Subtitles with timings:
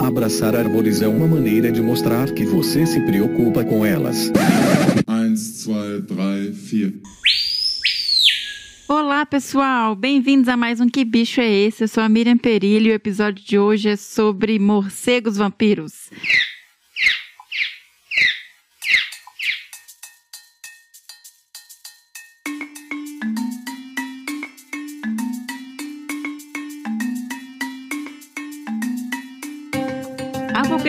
[0.00, 4.30] Abraçar árvores é uma maneira de mostrar que você se preocupa com elas.
[5.08, 5.34] 1,
[5.66, 7.18] 2, 3, 4.
[8.88, 9.96] Olá, pessoal!
[9.96, 11.84] Bem-vindos a mais um Que Bicho é Esse?
[11.84, 16.10] Eu sou a Miriam Perillo e o episódio de hoje é sobre morcegos vampiros.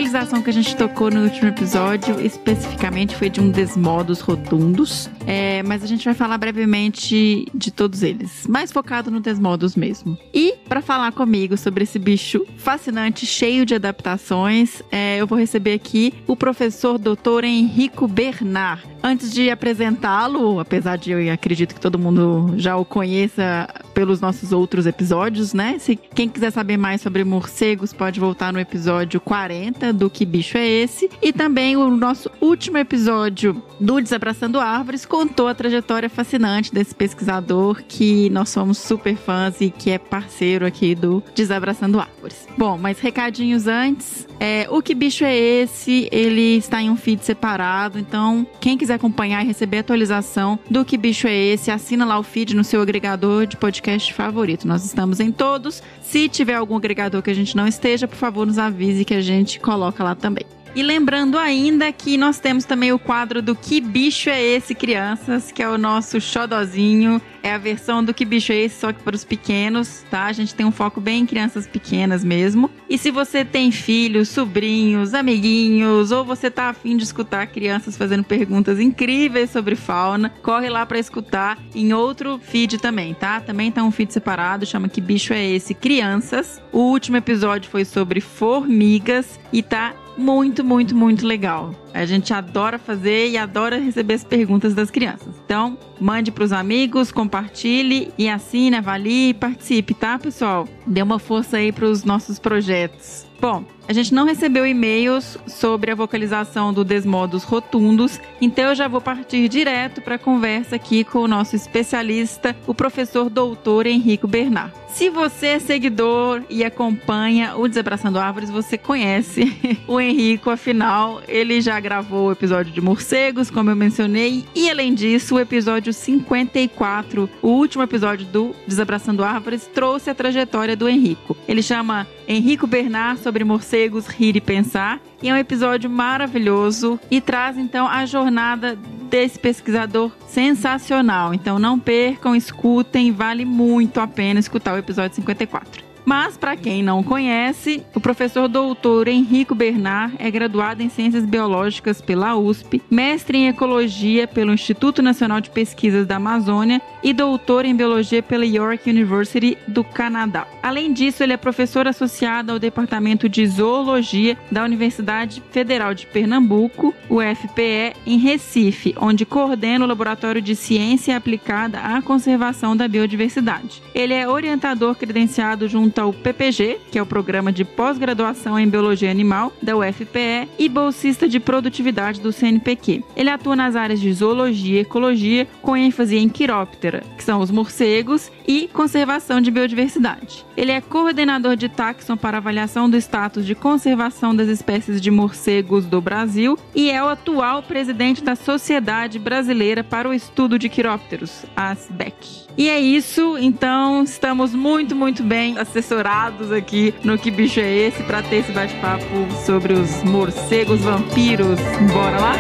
[0.10, 5.08] A vocalização que a gente tocou no último episódio, especificamente, foi de um Desmodos Rotundos,
[5.27, 10.17] é, mas a gente vai falar brevemente de todos eles, mais focado no Desmodos mesmo.
[10.34, 15.73] E, para falar comigo sobre esse bicho fascinante, cheio de adaptações, é, eu vou receber
[15.73, 18.81] aqui o professor doutor Henrico Bernard.
[19.02, 24.52] Antes de apresentá-lo, apesar de eu acredito que todo mundo já o conheça pelos nossos
[24.52, 25.77] outros episódios, né?
[25.80, 30.58] Se quem quiser saber mais sobre morcegos, pode voltar no episódio 40 do Que Bicho
[30.58, 31.09] é Esse?
[31.22, 37.81] E também o nosso último episódio do Desabraçando Árvores contou a trajetória fascinante desse pesquisador
[37.88, 42.47] que nós somos super fãs e que é parceiro aqui do Desabraçando Árvores.
[42.58, 44.27] Bom, mas recadinhos antes.
[44.39, 46.08] É, o Que Bicho é Esse?
[46.11, 50.97] Ele está em um feed separado, então quem quiser acompanhar e receber atualização do Que
[50.97, 54.67] Bicho é Esse, assina lá o feed no seu agregador de podcast favorito.
[54.67, 55.81] Nós estamos em todos.
[56.02, 59.22] Se tiver algum agregador que a gente não esteja, por favor, nos avise que a
[59.22, 60.58] gente coloca lá também.
[60.75, 65.52] E lembrando ainda que nós temos também o quadro do Que Bicho é Esse, crianças,
[65.52, 67.22] que é o nosso xodozinho.
[67.42, 70.26] É a versão do Que Bicho é Esse, só que para os pequenos, tá?
[70.26, 72.70] A gente tem um foco bem em crianças pequenas mesmo.
[72.89, 78.23] E se você tem filhos, sobrinhos, amiguinhos, ou você tá afim de escutar crianças fazendo
[78.23, 83.39] perguntas incríveis sobre fauna, corre lá para escutar em outro feed também, tá?
[83.39, 86.61] Também tá um feed separado, chama Que Bicho é Esse, Crianças.
[86.72, 91.73] O último episódio foi sobre formigas e tá muito, muito, muito legal.
[91.94, 95.34] A gente adora fazer e adora receber as perguntas das crianças.
[95.45, 100.67] Então, mande para os amigos, compartilhe e assine, avalie e participe, tá, pessoal?
[100.86, 103.29] Dê uma força aí para os nossos projetos.
[103.42, 108.88] Bom, a gente não recebeu e-mails sobre a vocalização do Desmodos Rotundos, então eu já
[108.88, 114.28] vou partir direto para a conversa aqui com o nosso especialista, o professor doutor Henrico
[114.28, 114.73] Bernard.
[114.89, 119.58] Se você é seguidor e acompanha o Desabraçando Árvores, você conhece
[119.88, 124.94] o Henrico, afinal, ele já gravou o episódio de morcegos, como eu mencionei, e além
[124.94, 131.38] disso, o episódio 54, o último episódio do Desabraçando Árvores, trouxe a trajetória do Henrico.
[131.48, 137.19] Ele chama Henrico Bernard sobre morcegos, rir e pensar, e é um episódio maravilhoso e
[137.19, 138.78] traz então a jornada
[139.10, 141.34] desse pesquisador sensacional.
[141.34, 145.88] Então não percam, escutem, vale muito a pena escutar o episódio 54.
[146.09, 152.01] Mas, para quem não conhece, o professor doutor Henrico Bernard é graduado em Ciências Biológicas
[152.01, 157.75] pela USP, mestre em Ecologia pelo Instituto Nacional de Pesquisas da Amazônia e doutor em
[157.75, 160.48] Biologia pela York University do Canadá.
[160.63, 166.92] Além disso, ele é professor associado ao Departamento de Zoologia da Universidade Federal de Pernambuco,
[167.07, 173.83] UFPE, em Recife, onde coordena o Laboratório de Ciência Aplicada à Conservação da Biodiversidade.
[173.94, 179.12] Ele é orientador credenciado junto ao PPG, que é o Programa de Pós-Graduação em Biologia
[179.12, 183.04] Animal da UFPE, e bolsista de produtividade do CNPq.
[183.15, 187.51] Ele atua nas áreas de zoologia e ecologia, com ênfase em quiróptera, que são os
[187.51, 190.44] morcegos, e conservação de biodiversidade.
[190.57, 195.86] Ele é coordenador de taxon para avaliação do status de conservação das espécies de morcegos
[195.86, 201.45] do Brasil e é o atual presidente da Sociedade Brasileira para o Estudo de Quirópteros,
[201.56, 202.49] a ASBEC.
[202.59, 208.03] E é isso, então estamos muito, muito bem assessorados aqui no Que Bicho é Esse
[208.03, 209.06] para ter esse bate-papo
[209.45, 211.57] sobre os morcegos vampiros.
[211.94, 212.36] Bora lá?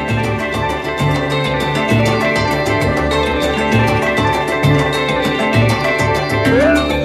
[6.51, 6.98] Olá,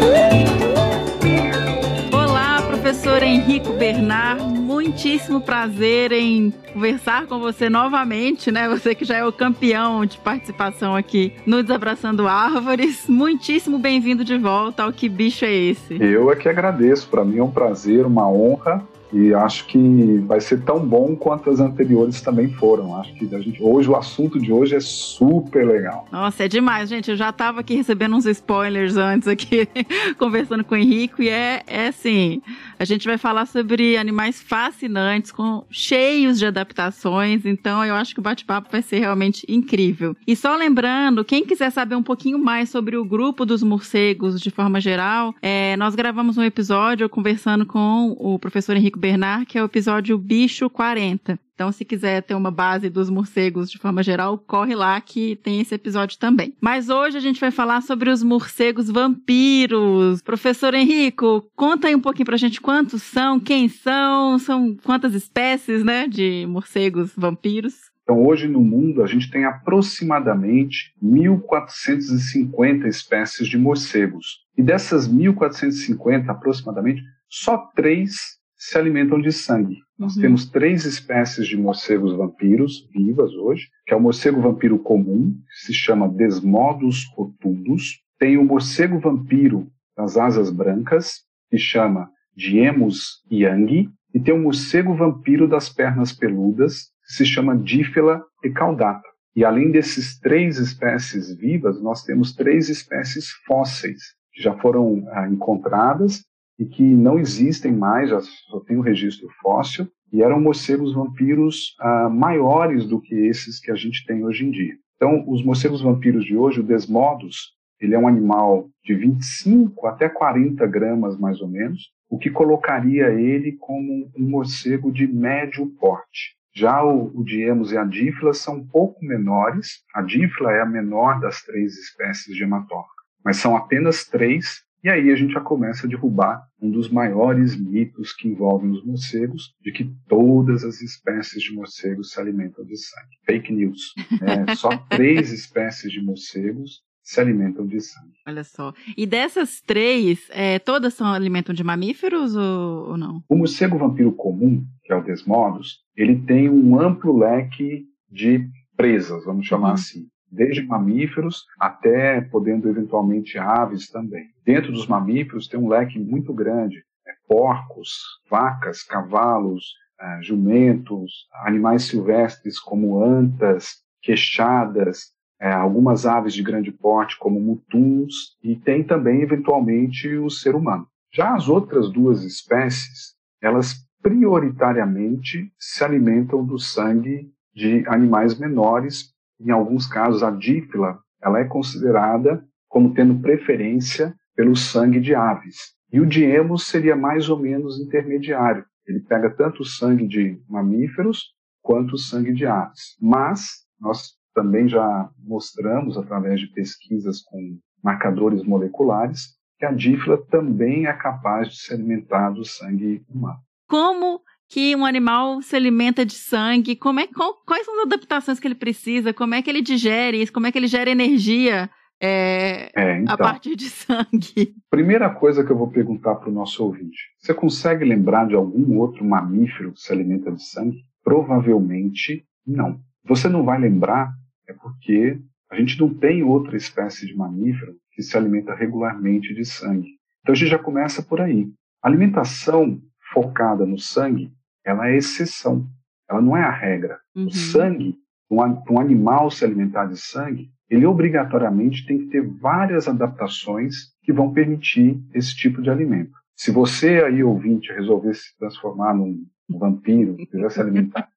[2.94, 4.40] professor Henrico Bernard.
[4.40, 8.68] Muitíssimo prazer em conversar com você novamente, né?
[8.68, 13.08] Você que já é o campeão de participação aqui no Desabraçando Árvores.
[13.08, 16.00] Muitíssimo bem-vindo de volta ao Que Bicho é Esse?
[16.00, 17.08] Eu é que agradeço.
[17.08, 21.48] Para mim é um prazer, uma honra e acho que vai ser tão bom quanto
[21.48, 22.96] as anteriores também foram.
[22.96, 26.08] Acho que gente, hoje o assunto de hoje é super legal.
[26.10, 27.12] Nossa, é demais, gente.
[27.12, 29.68] Eu já estava aqui recebendo uns spoilers antes aqui,
[30.18, 32.42] conversando com o Henrico, e é, é assim,
[32.76, 38.20] a gente vai falar sobre animais fascinantes, com cheios de adaptações, então eu acho que
[38.20, 40.16] o bate-papo vai ser realmente incrível.
[40.26, 44.50] E só lembrando, quem quiser saber um pouquinho mais sobre o grupo dos morcegos de
[44.50, 49.62] forma geral, é, nós gravamos um episódio conversando com o professor Henrico Bernard, que é
[49.62, 51.38] o episódio Bicho 40.
[51.54, 55.60] Então, se quiser ter uma base dos morcegos de forma geral, corre lá que tem
[55.60, 56.54] esse episódio também.
[56.58, 60.22] Mas hoje a gente vai falar sobre os morcegos vampiros.
[60.22, 65.84] Professor Henrico, conta aí um pouquinho pra gente quantos são, quem são, são quantas espécies,
[65.84, 67.74] né, de morcegos vampiros.
[68.04, 74.46] Então, hoje no mundo, a gente tem aproximadamente 1.450 espécies de morcegos.
[74.56, 79.74] E dessas 1.450, aproximadamente, só três se alimentam de sangue.
[79.74, 79.80] Uhum.
[79.98, 85.34] Nós temos três espécies de morcegos vampiros vivas hoje, que é o morcego vampiro comum,
[85.50, 88.00] que se chama Desmodus rotundus.
[88.18, 91.20] Tem o morcego vampiro das asas brancas,
[91.50, 93.90] que chama Diemus yang.
[94.14, 98.22] E tem o morcego vampiro das pernas peludas, que se chama Dífila
[98.54, 99.06] caudata.
[99.36, 104.00] E além desses três espécies vivas, nós temos três espécies fósseis,
[104.32, 106.24] que já foram ah, encontradas
[106.58, 111.74] e que não existem mais, já só tem o registro fóssil, e eram morcegos vampiros
[111.80, 114.74] ah, maiores do que esses que a gente tem hoje em dia.
[114.96, 120.08] Então, os morcegos vampiros de hoje, o Desmodus, ele é um animal de 25 até
[120.08, 126.36] 40 gramas, mais ou menos, o que colocaria ele como um morcego de médio porte.
[126.54, 129.82] Já o, o Diemus e a Dífila são um pouco menores.
[129.92, 134.90] A Dífila é a menor das três espécies de hematófaga, mas são apenas três e
[134.90, 139.54] aí a gente já começa a derrubar um dos maiores mitos que envolvem os morcegos,
[139.62, 143.16] de que todas as espécies de morcegos se alimentam de sangue.
[143.24, 143.94] Fake news.
[144.20, 148.12] É, só três espécies de morcegos se alimentam de sangue.
[148.28, 148.74] Olha só.
[148.94, 153.22] E dessas três, é, todas são alimentam de mamíferos ou, ou, não?
[153.26, 158.46] O morcego vampiro comum, que é o Desmodus, ele tem um amplo leque de
[158.76, 159.74] presas, vamos chamar uhum.
[159.74, 164.26] assim desde mamíferos até podendo eventualmente aves também.
[164.44, 167.98] Dentro dos mamíferos tem um leque muito grande, é, porcos,
[168.28, 177.18] vacas, cavalos, é, jumentos, animais silvestres como antas, queixadas, é, algumas aves de grande porte
[177.18, 180.86] como mutuns e tem também eventualmente o ser humano.
[181.12, 189.50] Já as outras duas espécies, elas prioritariamente se alimentam do sangue de animais menores em
[189.50, 195.74] alguns casos, a dífila ela é considerada como tendo preferência pelo sangue de aves.
[195.92, 198.64] E o diemos seria mais ou menos intermediário.
[198.86, 201.32] Ele pega tanto o sangue de mamíferos
[201.62, 202.96] quanto o sangue de aves.
[203.00, 210.86] Mas nós também já mostramos, através de pesquisas com marcadores moleculares, que a dífila também
[210.86, 213.38] é capaz de se alimentar do sangue humano.
[213.68, 214.20] Como
[214.54, 218.46] que um animal se alimenta de sangue, como é, qual, quais são as adaptações que
[218.46, 221.68] ele precisa, como é que ele digere isso, como é que ele gera energia
[222.00, 224.54] é, é, então, a partir de sangue.
[224.70, 228.78] Primeira coisa que eu vou perguntar para o nosso ouvinte: você consegue lembrar de algum
[228.78, 230.84] outro mamífero que se alimenta de sangue?
[231.02, 232.78] Provavelmente não.
[233.04, 234.12] Você não vai lembrar
[234.48, 235.18] é porque
[235.50, 239.88] a gente não tem outra espécie de mamífero que se alimenta regularmente de sangue.
[240.20, 241.48] Então a gente já começa por aí.
[241.82, 242.80] A alimentação
[243.12, 244.32] focada no sangue,
[244.64, 245.66] ela é exceção,
[246.08, 246.98] ela não é a regra.
[247.14, 247.26] Uhum.
[247.26, 247.96] O sangue,
[248.28, 254.12] para um animal se alimentar de sangue, ele obrigatoriamente tem que ter várias adaptações que
[254.12, 256.12] vão permitir esse tipo de alimento.
[256.34, 261.08] Se você aí, ouvinte, resolver se transformar num vampiro, quiser se alimentar,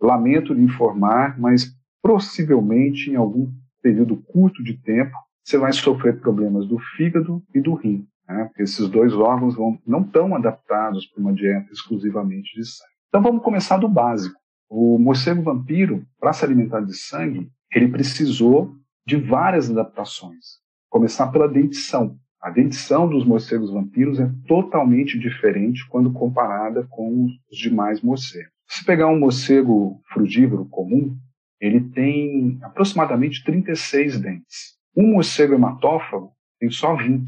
[0.00, 1.72] lamento lhe informar, mas
[2.02, 7.74] possivelmente em algum período curto de tempo, você vai sofrer problemas do fígado e do
[7.74, 8.44] rim né?
[8.44, 12.92] porque esses dois órgãos vão, não estão adaptados para uma dieta exclusivamente de sangue.
[13.08, 14.38] Então vamos começar do básico.
[14.68, 18.74] O morcego vampiro, para se alimentar de sangue, ele precisou
[19.06, 20.60] de várias adaptações.
[20.88, 22.16] Começar pela dentição.
[22.40, 28.50] A dentição dos morcegos vampiros é totalmente diferente quando comparada com os demais morcegos.
[28.66, 31.16] Se pegar um morcego frugívoro comum,
[31.60, 34.76] ele tem aproximadamente 36 dentes.
[34.96, 37.24] Um morcego hematófago tem só 20.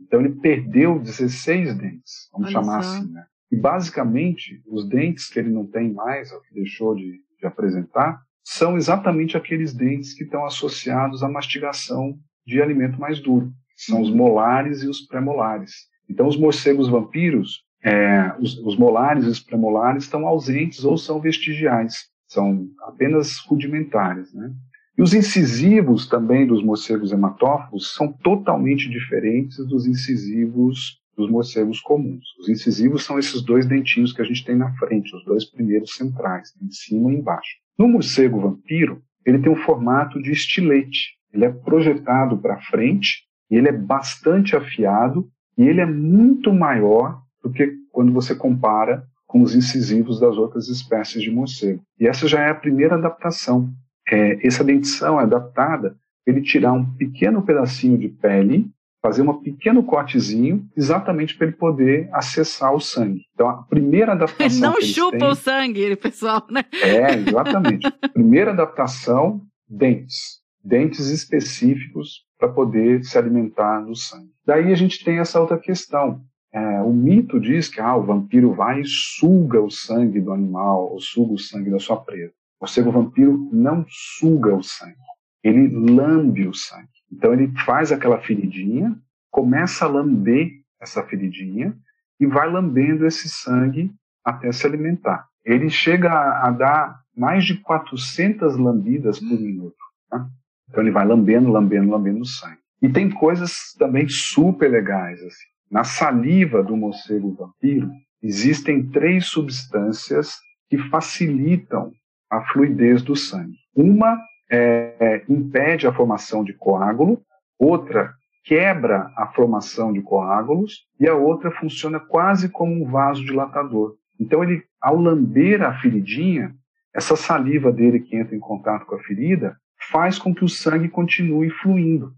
[0.00, 2.90] Então ele perdeu 16 dentes, vamos Olha chamar só.
[2.90, 3.24] assim, né?
[3.50, 8.20] E basicamente os dentes que ele não tem mais, ou que deixou de, de apresentar,
[8.44, 14.10] são exatamente aqueles dentes que estão associados à mastigação de alimento mais duro, são os
[14.10, 15.72] molares e os premolares.
[16.08, 21.20] Então os morcegos vampiros, é, os, os molares e os premolares estão ausentes ou são
[21.20, 24.52] vestigiais, são apenas rudimentares, né?
[24.98, 32.24] E os incisivos também dos morcegos hematófagos são totalmente diferentes dos incisivos dos morcegos comuns.
[32.40, 35.94] Os incisivos são esses dois dentinhos que a gente tem na frente, os dois primeiros
[35.94, 37.56] centrais, em cima e embaixo.
[37.78, 41.16] No morcego vampiro, ele tem um formato de estilete.
[41.32, 47.20] Ele é projetado para frente e ele é bastante afiado e ele é muito maior
[47.42, 51.82] do que quando você compara com os incisivos das outras espécies de morcego.
[51.98, 53.70] E essa já é a primeira adaptação.
[54.10, 58.70] É, essa dentição é adaptada para ele tirar um pequeno pedacinho de pele,
[59.02, 63.22] fazer um pequeno cortezinho, exatamente para ele poder acessar o sangue.
[63.34, 64.46] Então, a primeira adaptação.
[64.46, 66.64] Ele não chupa têm, o sangue, pessoal, né?
[66.82, 67.86] É, exatamente.
[68.12, 70.40] primeira adaptação, dentes.
[70.64, 74.30] Dentes específicos para poder se alimentar do sangue.
[74.44, 76.20] Daí a gente tem essa outra questão.
[76.52, 80.92] É, o mito diz que ah, o vampiro vai e suga o sangue do animal,
[80.92, 82.32] ou suga o sangue da sua presa.
[82.58, 84.96] O morcego vampiro não suga o sangue,
[85.42, 86.88] ele lambe o sangue.
[87.12, 88.96] Então ele faz aquela feridinha,
[89.30, 91.76] começa a lamber essa feridinha
[92.18, 93.92] e vai lambendo esse sangue
[94.24, 95.28] até se alimentar.
[95.44, 99.76] Ele chega a, a dar mais de 400 lambidas por minuto.
[100.10, 100.26] Tá?
[100.68, 102.58] Então ele vai lambendo, lambendo, lambendo o sangue.
[102.82, 105.22] E tem coisas também super legais.
[105.22, 105.46] Assim.
[105.70, 107.90] Na saliva do morcego vampiro
[108.22, 110.36] existem três substâncias
[110.68, 111.92] que facilitam
[112.30, 113.56] a fluidez do sangue.
[113.74, 114.18] Uma
[114.50, 117.20] é, impede a formação de coágulo,
[117.58, 118.14] outra
[118.44, 123.96] quebra a formação de coágulos e a outra funciona quase como um vasodilatador.
[124.20, 126.54] Então ele, ao lamber a feridinha,
[126.94, 129.56] essa saliva dele que entra em contato com a ferida
[129.90, 132.14] faz com que o sangue continue fluindo.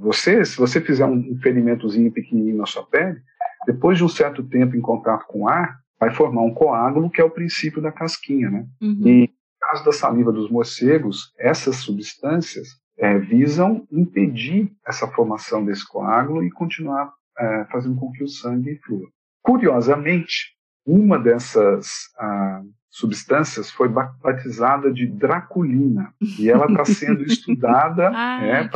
[0.00, 3.18] Você, se você fizer um ferimentozinho pequenininho na sua pele,
[3.66, 7.20] depois de um certo tempo em contato com o ar, vai formar um coágulo, que
[7.20, 8.66] é o princípio da casquinha, né?
[8.80, 9.02] Uhum.
[9.06, 15.86] E no caso da saliva dos morcegos, essas substâncias é, visam impedir essa formação desse
[15.86, 19.06] coágulo e continuar é, fazendo com que o sangue flua.
[19.42, 20.54] Curiosamente,
[20.86, 21.88] uma dessas
[22.18, 28.68] ah, substâncias foi batizada de draculina e ela está sendo estudada ah, é,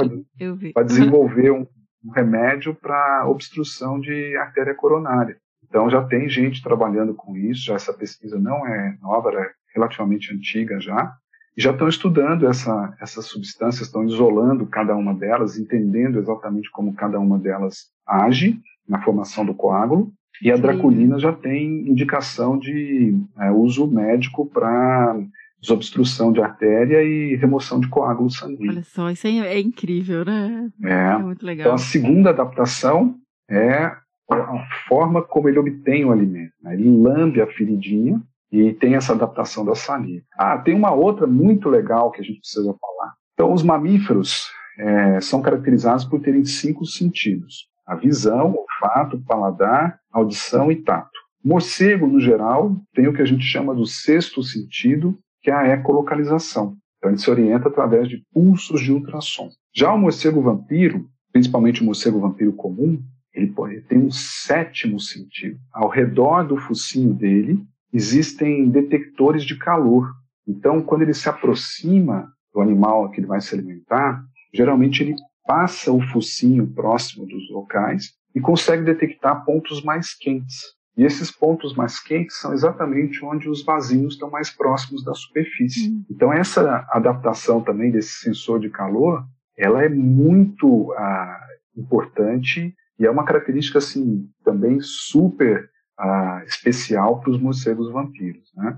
[0.72, 1.66] para desenvolver um,
[2.04, 5.36] um remédio para obstrução de artéria coronária.
[5.74, 10.32] Então já tem gente trabalhando com isso, já essa pesquisa não é nova, é relativamente
[10.32, 11.12] antiga já,
[11.56, 16.94] e já estão estudando essa, essas substâncias, estão isolando cada uma delas, entendendo exatamente como
[16.94, 18.56] cada uma delas age
[18.88, 25.16] na formação do coágulo, e a draculina já tem indicação de é, uso médico para
[25.60, 28.74] desobstrução de artéria e remoção de coágulo sanguíneo.
[28.74, 30.70] Olha só, isso é incrível, né?
[30.84, 31.66] É, é muito legal.
[31.66, 33.16] Então, a segunda adaptação
[33.50, 36.52] é a forma como ele obtém o alimento.
[36.62, 36.74] Né?
[36.74, 40.24] Ele lambe a feridinha e tem essa adaptação da saliva.
[40.38, 43.14] Ah, tem uma outra muito legal que a gente precisa falar.
[43.34, 50.72] Então, os mamíferos é, são caracterizados por terem cinco sentidos a visão, olfato, paladar, audição
[50.72, 51.10] e tato.
[51.44, 55.68] Morcego, no geral, tem o que a gente chama do sexto sentido, que é a
[55.68, 56.76] ecolocalização.
[56.96, 59.50] Então, ele se orienta através de pulsos de ultrassom.
[59.74, 63.02] Já o morcego vampiro, principalmente o morcego vampiro comum,
[63.34, 65.58] ele, pode, tem um sétimo sentido.
[65.72, 67.58] Ao redor do focinho dele
[67.92, 70.10] existem detectores de calor.
[70.46, 74.22] Então, quando ele se aproxima do animal que ele vai se alimentar,
[74.52, 75.14] geralmente ele
[75.44, 80.62] passa o focinho próximo dos locais e consegue detectar pontos mais quentes.
[80.96, 85.88] E esses pontos mais quentes são exatamente onde os vasinhos estão mais próximos da superfície.
[85.88, 86.04] Uhum.
[86.10, 89.24] Então essa adaptação também desse sensor de calor,
[89.58, 91.40] ela é muito ah,
[91.76, 98.50] importante e é uma característica assim também super ah, especial para os morcegos vampiros.
[98.54, 98.76] Né?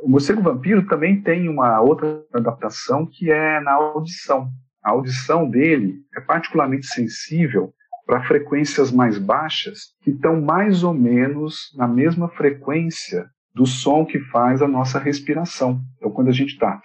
[0.00, 4.50] O morcego vampiro também tem uma outra adaptação que é na audição
[4.86, 7.74] a audição dele é particularmente sensível
[8.06, 14.20] para frequências mais baixas, que estão mais ou menos na mesma frequência do som que
[14.30, 15.82] faz a nossa respiração.
[15.96, 16.80] Então, quando a gente está.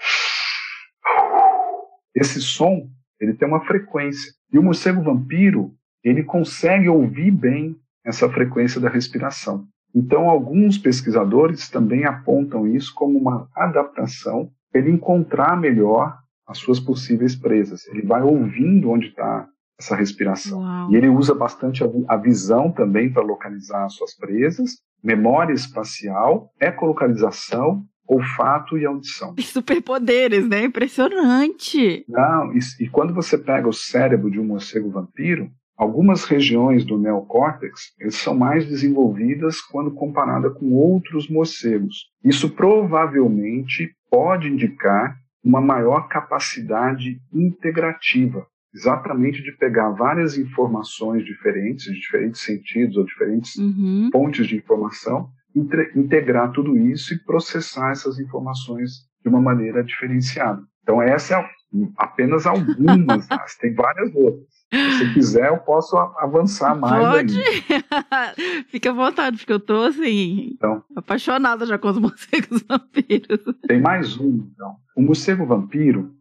[2.16, 2.90] Esse som,
[3.20, 4.34] ele tem uma frequência.
[4.52, 5.72] E o morcego vampiro,
[6.04, 9.66] ele consegue ouvir bem essa frequência da respiração.
[9.94, 16.18] Então, alguns pesquisadores também apontam isso como uma adaptação para ele encontrar melhor
[16.48, 17.86] as suas possíveis presas.
[17.88, 20.60] Ele vai ouvindo onde está essa respiração.
[20.60, 20.92] Uau.
[20.92, 27.84] E ele usa bastante a, visão também para localizar as suas presas, memória espacial, ecolocalização,
[28.08, 29.36] olfato e audição.
[29.40, 30.66] Superpoderes, né?
[30.66, 32.06] Impressionante.
[32.08, 35.50] Não, e, e, quando você pega o cérebro de um morcego vampiro,
[35.82, 42.12] algumas regiões do neocórtex são mais desenvolvidas quando comparada com outros morcegos.
[42.24, 52.00] Isso provavelmente pode indicar uma maior capacidade integrativa, exatamente de pegar várias informações diferentes, de
[52.00, 54.10] diferentes sentidos ou diferentes uhum.
[54.14, 55.30] fontes de informação,
[55.96, 58.92] integrar tudo isso e processar essas informações
[59.24, 60.62] de uma maneira diferenciada.
[60.84, 61.38] Então, essa é
[61.98, 64.62] apenas algumas, mas tem várias outras.
[64.98, 67.06] Se quiser, eu posso avançar mais.
[67.06, 67.38] Pode.
[68.68, 73.40] Fica à vontade, porque eu tô assim, então, apaixonada já com os morcegos vampiros.
[73.68, 74.76] Tem mais um, então.
[74.96, 76.14] O morcego vampiro,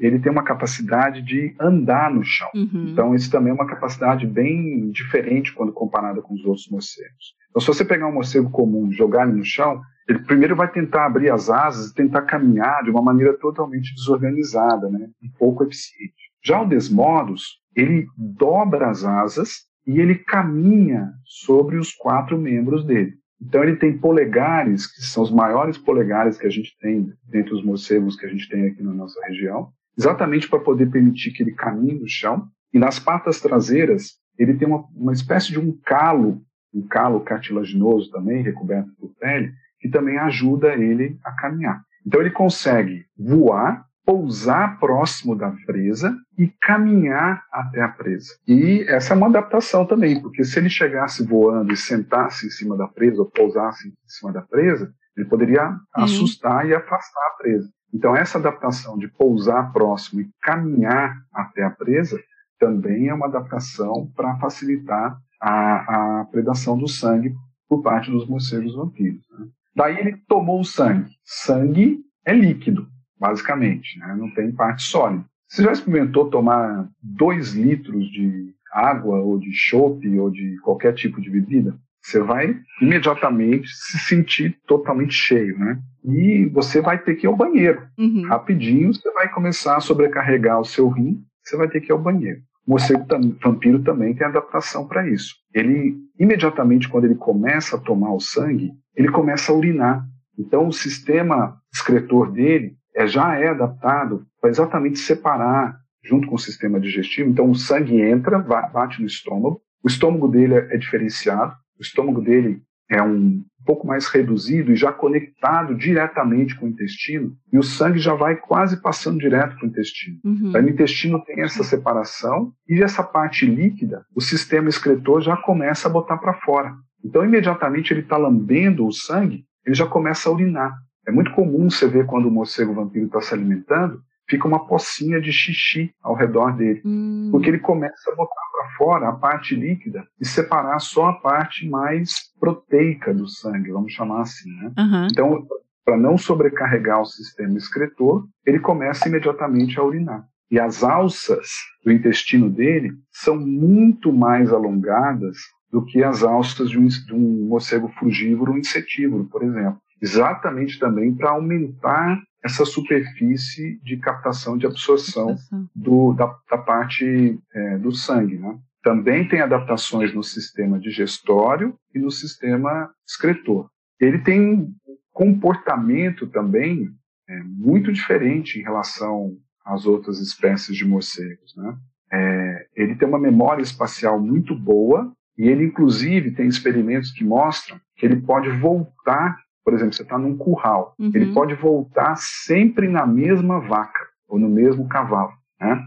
[0.00, 2.50] ele tem uma capacidade de andar no chão.
[2.54, 2.90] Uhum.
[2.92, 7.34] Então, isso também é uma capacidade bem diferente quando comparada com os outros morcegos.
[7.48, 10.70] Então, se você pegar um morcego comum e jogar ele no chão, ele primeiro vai
[10.70, 15.10] tentar abrir as asas e tentar caminhar de uma maneira totalmente desorganizada, né?
[15.22, 16.14] um pouco eficiente.
[16.42, 23.14] Já o Desmodos, ele dobra as asas e ele caminha sobre os quatro membros dele.
[23.40, 27.64] Então ele tem polegares, que são os maiores polegares que a gente tem dentre os
[27.64, 31.52] morcegos que a gente tem aqui na nossa região, exatamente para poder permitir que ele
[31.52, 32.48] caminhe no chão.
[32.72, 36.42] E nas patas traseiras, ele tem uma, uma espécie de um calo,
[36.74, 41.80] um calo cartilaginoso também, recoberto por pele, que também ajuda ele a caminhar.
[42.06, 48.38] Então ele consegue voar pousar próximo da presa e caminhar até a presa.
[48.48, 52.74] E essa é uma adaptação também, porque se ele chegasse voando e sentasse em cima
[52.74, 55.78] da presa ou pousasse em cima da presa, ele poderia uhum.
[56.04, 57.68] assustar e afastar a presa.
[57.92, 62.18] Então essa adaptação de pousar próximo e caminhar até a presa
[62.58, 67.34] também é uma adaptação para facilitar a, a, predação do sangue
[67.68, 69.22] por parte dos morcegos vampiros.
[69.38, 69.48] Né?
[69.78, 71.12] Daí ele tomou o sangue.
[71.24, 72.86] Sangue é líquido
[73.18, 74.14] basicamente, né?
[74.16, 75.24] não tem parte sólida.
[75.48, 81.20] Você já experimentou tomar dois litros de água ou de chope ou de qualquer tipo
[81.20, 81.76] de bebida?
[82.02, 85.80] Você vai imediatamente se sentir totalmente cheio, né?
[86.04, 87.86] E você vai ter que ir ao banheiro.
[87.98, 88.26] Uhum.
[88.26, 91.98] Rapidinho você vai começar a sobrecarregar o seu rim, você vai ter que ir ao
[91.98, 92.40] banheiro.
[92.66, 93.06] O morcego
[93.42, 95.34] vampiro também tem adaptação para isso.
[95.54, 100.04] Ele, imediatamente, quando ele começa a tomar o sangue, ele começa a urinar.
[100.36, 106.38] Então, o sistema excretor dele é, já é adaptado para exatamente separar junto com o
[106.38, 107.30] sistema digestivo.
[107.30, 109.60] Então, o sangue entra, bate no estômago.
[109.84, 111.54] O estômago dele é, é diferenciado.
[111.78, 117.36] O estômago dele é um pouco mais reduzido e já conectado diretamente com o intestino,
[117.52, 120.16] e o sangue já vai quase passando direto para o intestino.
[120.24, 120.52] Uhum.
[120.56, 125.86] Aí no intestino tem essa separação, e essa parte líquida, o sistema excretor já começa
[125.86, 126.74] a botar para fora.
[127.04, 130.74] Então, imediatamente ele está lambendo o sangue, ele já começa a urinar.
[131.06, 135.20] É muito comum você ver quando o morcego vampiro está se alimentando, fica uma pocinha
[135.20, 136.82] de xixi ao redor dele.
[136.84, 137.28] Hum.
[137.32, 141.68] Porque ele começa a botar para fora a parte líquida e separar só a parte
[141.68, 144.50] mais proteica do sangue, vamos chamar assim.
[144.50, 144.72] Né?
[144.78, 145.08] Uhum.
[145.10, 145.46] Então,
[145.84, 150.26] para não sobrecarregar o sistema excretor, ele começa imediatamente a urinar.
[150.50, 151.48] E as alças
[151.84, 155.36] do intestino dele são muito mais alongadas
[155.70, 161.14] do que as alças de um, de um morcego frugívoro insetívoro, por exemplo exatamente também
[161.14, 165.36] para aumentar essa superfície de captação de absorção
[165.74, 168.38] do, da, da, parte é, do sangue.
[168.38, 168.58] Né?
[168.82, 173.68] Também tem adaptações no sistema digestório e no sistema excretor.
[174.00, 174.72] Ele tem
[175.12, 176.88] comportamento também
[177.28, 181.56] é, muito diferente em relação às outras espécies de morcegos.
[181.56, 181.76] Né?
[182.12, 187.80] É, ele tem uma memória espacial muito boa e ele, inclusive, tem experimentos que mostram
[187.96, 191.10] que ele pode voltar por exemplo, você está num curral, uhum.
[191.14, 195.84] ele pode voltar sempre na mesma vaca ou no mesmo cavalo, né?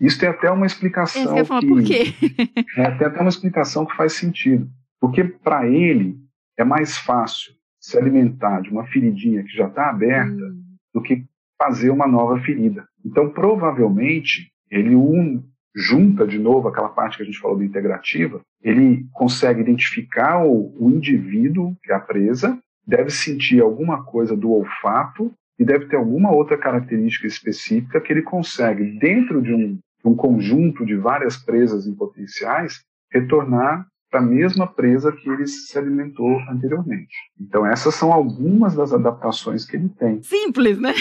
[0.00, 2.14] Isso tem até uma explicação que, falar, por quê?
[2.78, 6.16] é, tem até uma explicação que faz sentido, porque para ele
[6.56, 10.62] é mais fácil se alimentar de uma feridinha que já está aberta hum.
[10.94, 11.24] do que
[11.60, 12.86] fazer uma nova ferida.
[13.04, 15.42] Então, provavelmente, ele un,
[15.74, 20.72] junta de novo aquela parte que a gente falou da integrativa, ele consegue identificar o,
[20.78, 25.96] o indivíduo que é a presa deve sentir alguma coisa do olfato e deve ter
[25.96, 31.86] alguma outra característica específica que ele consegue, dentro de um, um conjunto de várias presas
[31.86, 37.16] em potenciais, retornar para a mesma presa que ele se alimentou anteriormente.
[37.40, 40.22] Então, essas são algumas das adaptações que ele tem.
[40.22, 40.94] Simples, né?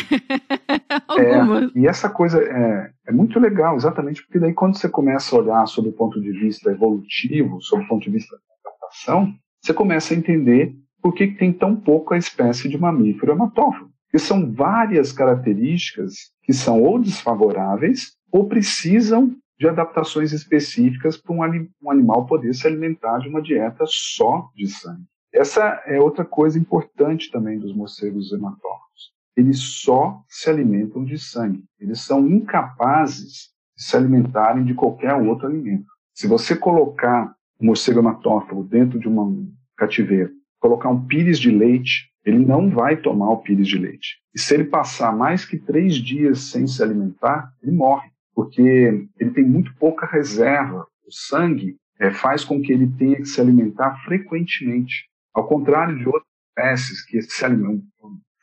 [1.07, 1.75] algumas.
[1.75, 5.39] É, e essa coisa é, é muito legal, exatamente porque daí quando você começa a
[5.39, 9.75] olhar sob o ponto de vista evolutivo, sob o ponto de vista da adaptação, você
[9.75, 13.91] começa a entender por que tem tão pouca espécie de mamífero hematófago?
[14.11, 21.69] E são várias características que são ou desfavoráveis ou precisam de adaptações específicas para um,
[21.81, 25.05] um animal poder se alimentar de uma dieta só de sangue.
[25.33, 29.13] Essa é outra coisa importante também dos morcegos hematófagos.
[29.35, 31.63] Eles só se alimentam de sangue.
[31.79, 35.87] Eles são incapazes de se alimentarem de qualquer outro alimento.
[36.13, 42.09] Se você colocar um morcego hematófago dentro de um cativeiro colocar um pires de leite,
[42.23, 44.19] ele não vai tomar o pires de leite.
[44.33, 49.31] E se ele passar mais que três dias sem se alimentar, ele morre, porque ele
[49.31, 50.85] tem muito pouca reserva.
[51.05, 55.09] O sangue é, faz com que ele tenha que se alimentar frequentemente.
[55.33, 57.83] Ao contrário de outras espécies que se alimentam,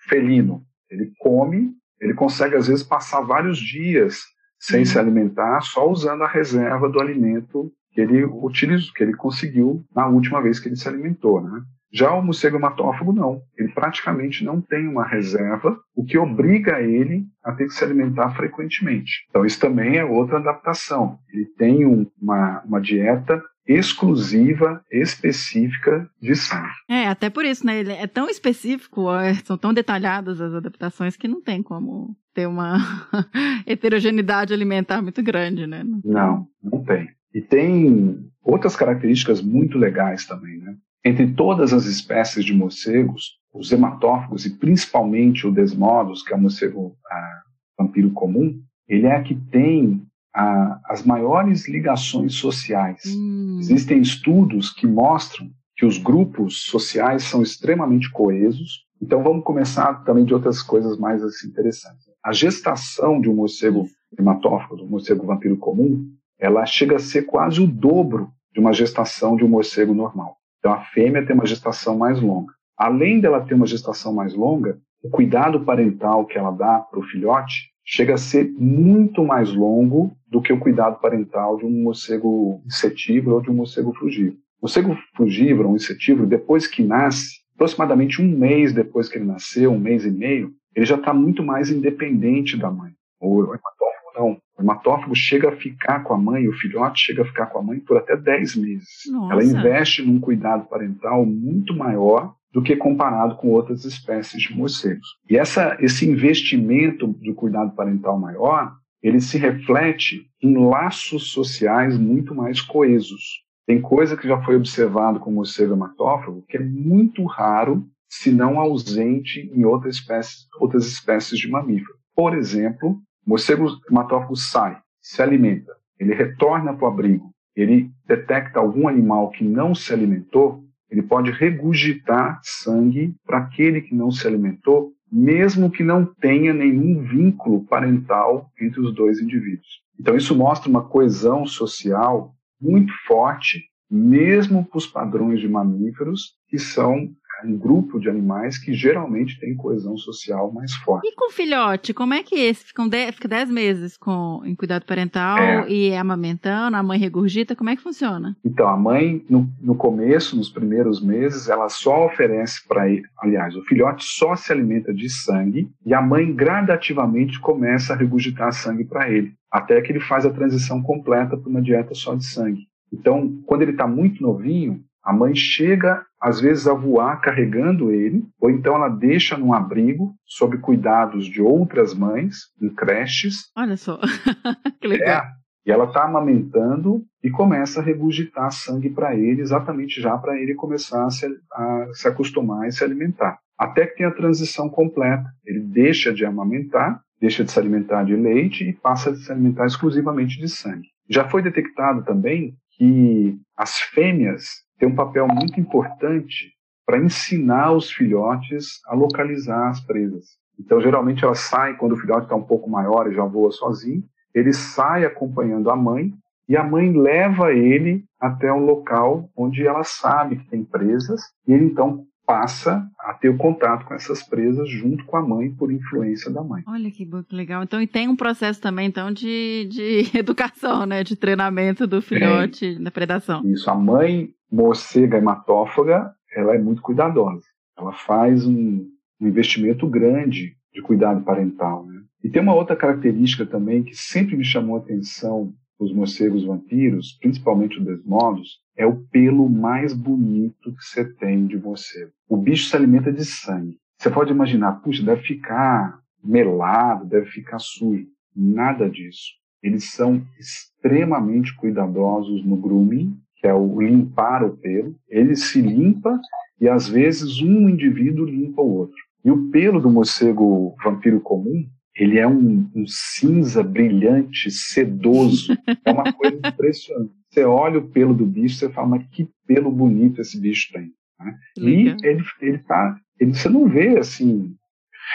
[0.09, 4.23] felino, ele come, ele consegue às vezes passar vários dias
[4.59, 9.85] sem se alimentar, só usando a reserva do alimento que ele utilizou, que ele conseguiu
[9.95, 11.63] na última vez que ele se alimentou, né?
[11.93, 17.27] Já o morcego hematófago não, ele praticamente não tem uma reserva, o que obriga ele
[17.43, 19.27] a ter que se alimentar frequentemente.
[19.29, 21.19] Então isso também é outra adaptação.
[21.33, 26.69] Ele tem um, uma, uma dieta exclusiva, específica de sangue.
[26.89, 27.79] É, até por isso, né?
[27.79, 29.07] Ele é tão específico,
[29.45, 32.79] são tão detalhadas as adaptações que não tem como ter uma
[33.67, 35.85] heterogeneidade alimentar muito grande, né?
[36.05, 37.09] Não, não tem.
[37.33, 40.75] E tem outras características muito legais também, né?
[41.05, 46.41] Entre todas as espécies de morcegos, os hematófagos e principalmente o desmodus, que é o
[46.41, 47.43] morcego ah,
[47.79, 50.03] vampiro comum, ele é a que tem
[50.35, 53.03] a, as maiores ligações sociais.
[53.07, 53.59] Hum.
[53.61, 58.85] Existem estudos que mostram que os grupos sociais são extremamente coesos.
[59.01, 62.05] Então vamos começar também de outras coisas mais assim, interessantes.
[62.23, 66.07] A gestação de um morcego hematófago, do morcego vampiro comum,
[66.39, 70.37] ela chega a ser quase o dobro de uma gestação de um morcego normal.
[70.61, 72.53] Então a fêmea tem uma gestação mais longa.
[72.77, 77.03] Além dela ter uma gestação mais longa, o cuidado parental que ela dá para o
[77.03, 82.63] filhote chega a ser muito mais longo do que o cuidado parental de um morcego
[82.65, 84.39] insetívoro ou de um morcego frugívoro.
[84.61, 89.73] O morcego frugívoro ou insetívoro, depois que nasce, aproximadamente um mês depois que ele nasceu,
[89.73, 92.93] um mês e meio, ele já está muito mais independente da mãe.
[93.19, 94.39] O hematófago não.
[94.59, 97.63] O hematófago chega a ficar com a mãe, o filhote chega a ficar com a
[97.63, 98.89] mãe por até 10 meses.
[99.11, 99.33] Nossa.
[99.33, 105.07] Ela investe num cuidado parental muito maior do que comparado com outras espécies de morcegos.
[105.29, 112.35] E essa, esse investimento de cuidado parental maior, ele se reflete em laços sociais muito
[112.35, 113.43] mais coesos.
[113.67, 118.33] Tem coisa que já foi observado com o morcego hematófago que é muito raro, se
[118.33, 121.95] não ausente em outras espécies, outras espécies de mamífero.
[122.15, 128.59] Por exemplo, o morcego hematófago sai, se alimenta, ele retorna para o abrigo, ele detecta
[128.59, 134.27] algum animal que não se alimentou, ele pode regurgitar sangue para aquele que não se
[134.27, 139.83] alimentou, mesmo que não tenha nenhum vínculo parental entre os dois indivíduos.
[139.99, 146.59] Então, isso mostra uma coesão social muito forte, mesmo para os padrões de mamíferos, que
[146.59, 147.11] são
[147.45, 151.07] um grupo de animais que geralmente tem coesão social mais forte.
[151.07, 152.65] E com filhote, como é que é esse?
[152.65, 155.69] Ficam dez, fica 10 meses com, em cuidado parental é.
[155.69, 158.37] e é amamentando, a mãe regurgita, como é que funciona?
[158.45, 163.55] Então, a mãe, no, no começo, nos primeiros meses, ela só oferece para ele, aliás,
[163.57, 168.85] o filhote só se alimenta de sangue e a mãe gradativamente começa a regurgitar sangue
[168.85, 172.71] para ele, até que ele faz a transição completa para uma dieta só de sangue.
[172.93, 178.25] Então, quando ele está muito novinho, a mãe chega, às vezes, a voar carregando ele,
[178.39, 183.51] ou então ela deixa num abrigo, sob cuidados de outras mães, em creches.
[183.57, 183.99] Olha só,
[184.81, 185.09] que legal.
[185.09, 190.39] É, e ela está amamentando e começa a regurgitar sangue para ele, exatamente já para
[190.39, 193.39] ele começar a se, a se acostumar e se alimentar.
[193.59, 195.25] Até que tem a transição completa.
[195.45, 199.67] Ele deixa de amamentar, deixa de se alimentar de leite e passa a se alimentar
[199.67, 200.89] exclusivamente de sangue.
[201.09, 206.55] Já foi detectado também que as fêmeas tem um papel muito importante
[206.87, 210.39] para ensinar os filhotes a localizar as presas.
[210.59, 214.03] Então, geralmente, ela sai quando o filhote está um pouco maior e já voa sozinho.
[214.35, 216.13] Ele sai acompanhando a mãe
[216.49, 221.53] e a mãe leva ele até um local onde ela sabe que tem presas e
[221.53, 225.73] ele então passa a ter o contato com essas presas junto com a mãe por
[225.73, 226.63] influência da mãe.
[226.67, 227.63] Olha que legal.
[227.63, 232.79] Então, e tem um processo também então de, de educação, né, de treinamento do filhote
[232.79, 233.43] na predação.
[233.45, 237.45] Isso, a mãe morcega hematófaga, ela é muito cuidadosa.
[237.79, 238.87] Ela faz um,
[239.21, 241.87] um investimento grande de cuidado parental.
[241.87, 242.03] Né?
[242.23, 247.17] E tem uma outra característica também que sempre me chamou a atenção dos morcegos vampiros,
[247.21, 252.13] principalmente o desmodos, é o pelo mais bonito que você tem de morcego.
[252.29, 253.79] O bicho se alimenta de sangue.
[253.99, 258.07] Você pode imaginar, puxa, deve ficar melado, deve ficar sujo.
[258.37, 259.41] Nada disso.
[259.63, 264.95] Eles são extremamente cuidadosos no grooming que é o limpar o pelo.
[265.09, 266.21] Ele se limpa
[266.61, 268.97] e às vezes um indivíduo limpa o outro.
[269.25, 275.57] E o pelo do morcego vampiro comum, ele é um, um cinza brilhante, sedoso.
[275.85, 277.13] É uma coisa impressionante.
[277.31, 280.93] Você olha o pelo do bicho, você fala, mas que pelo bonito esse bicho tem.
[281.19, 281.39] Né?
[281.59, 282.23] E ele
[282.57, 284.55] está ele, você não vê assim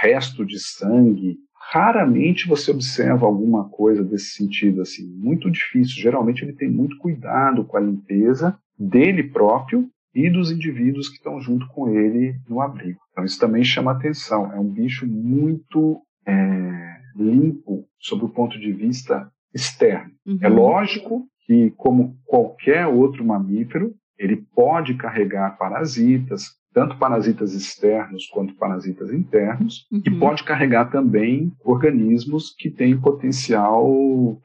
[0.01, 1.37] resto de sangue.
[1.71, 6.01] Raramente você observa alguma coisa desse sentido assim, muito difícil.
[6.01, 11.41] Geralmente ele tem muito cuidado com a limpeza dele próprio e dos indivíduos que estão
[11.41, 12.99] junto com ele no abrigo.
[13.11, 14.51] Então isso também chama atenção.
[14.53, 20.11] É um bicho muito é, limpo sob o ponto de vista externo.
[20.25, 20.37] Uhum.
[20.41, 28.53] É lógico que, como qualquer outro mamífero, ele pode carregar parasitas, tanto parasitas externos quanto
[28.55, 30.01] parasitas internos, uhum.
[30.05, 33.87] e pode carregar também organismos que têm potencial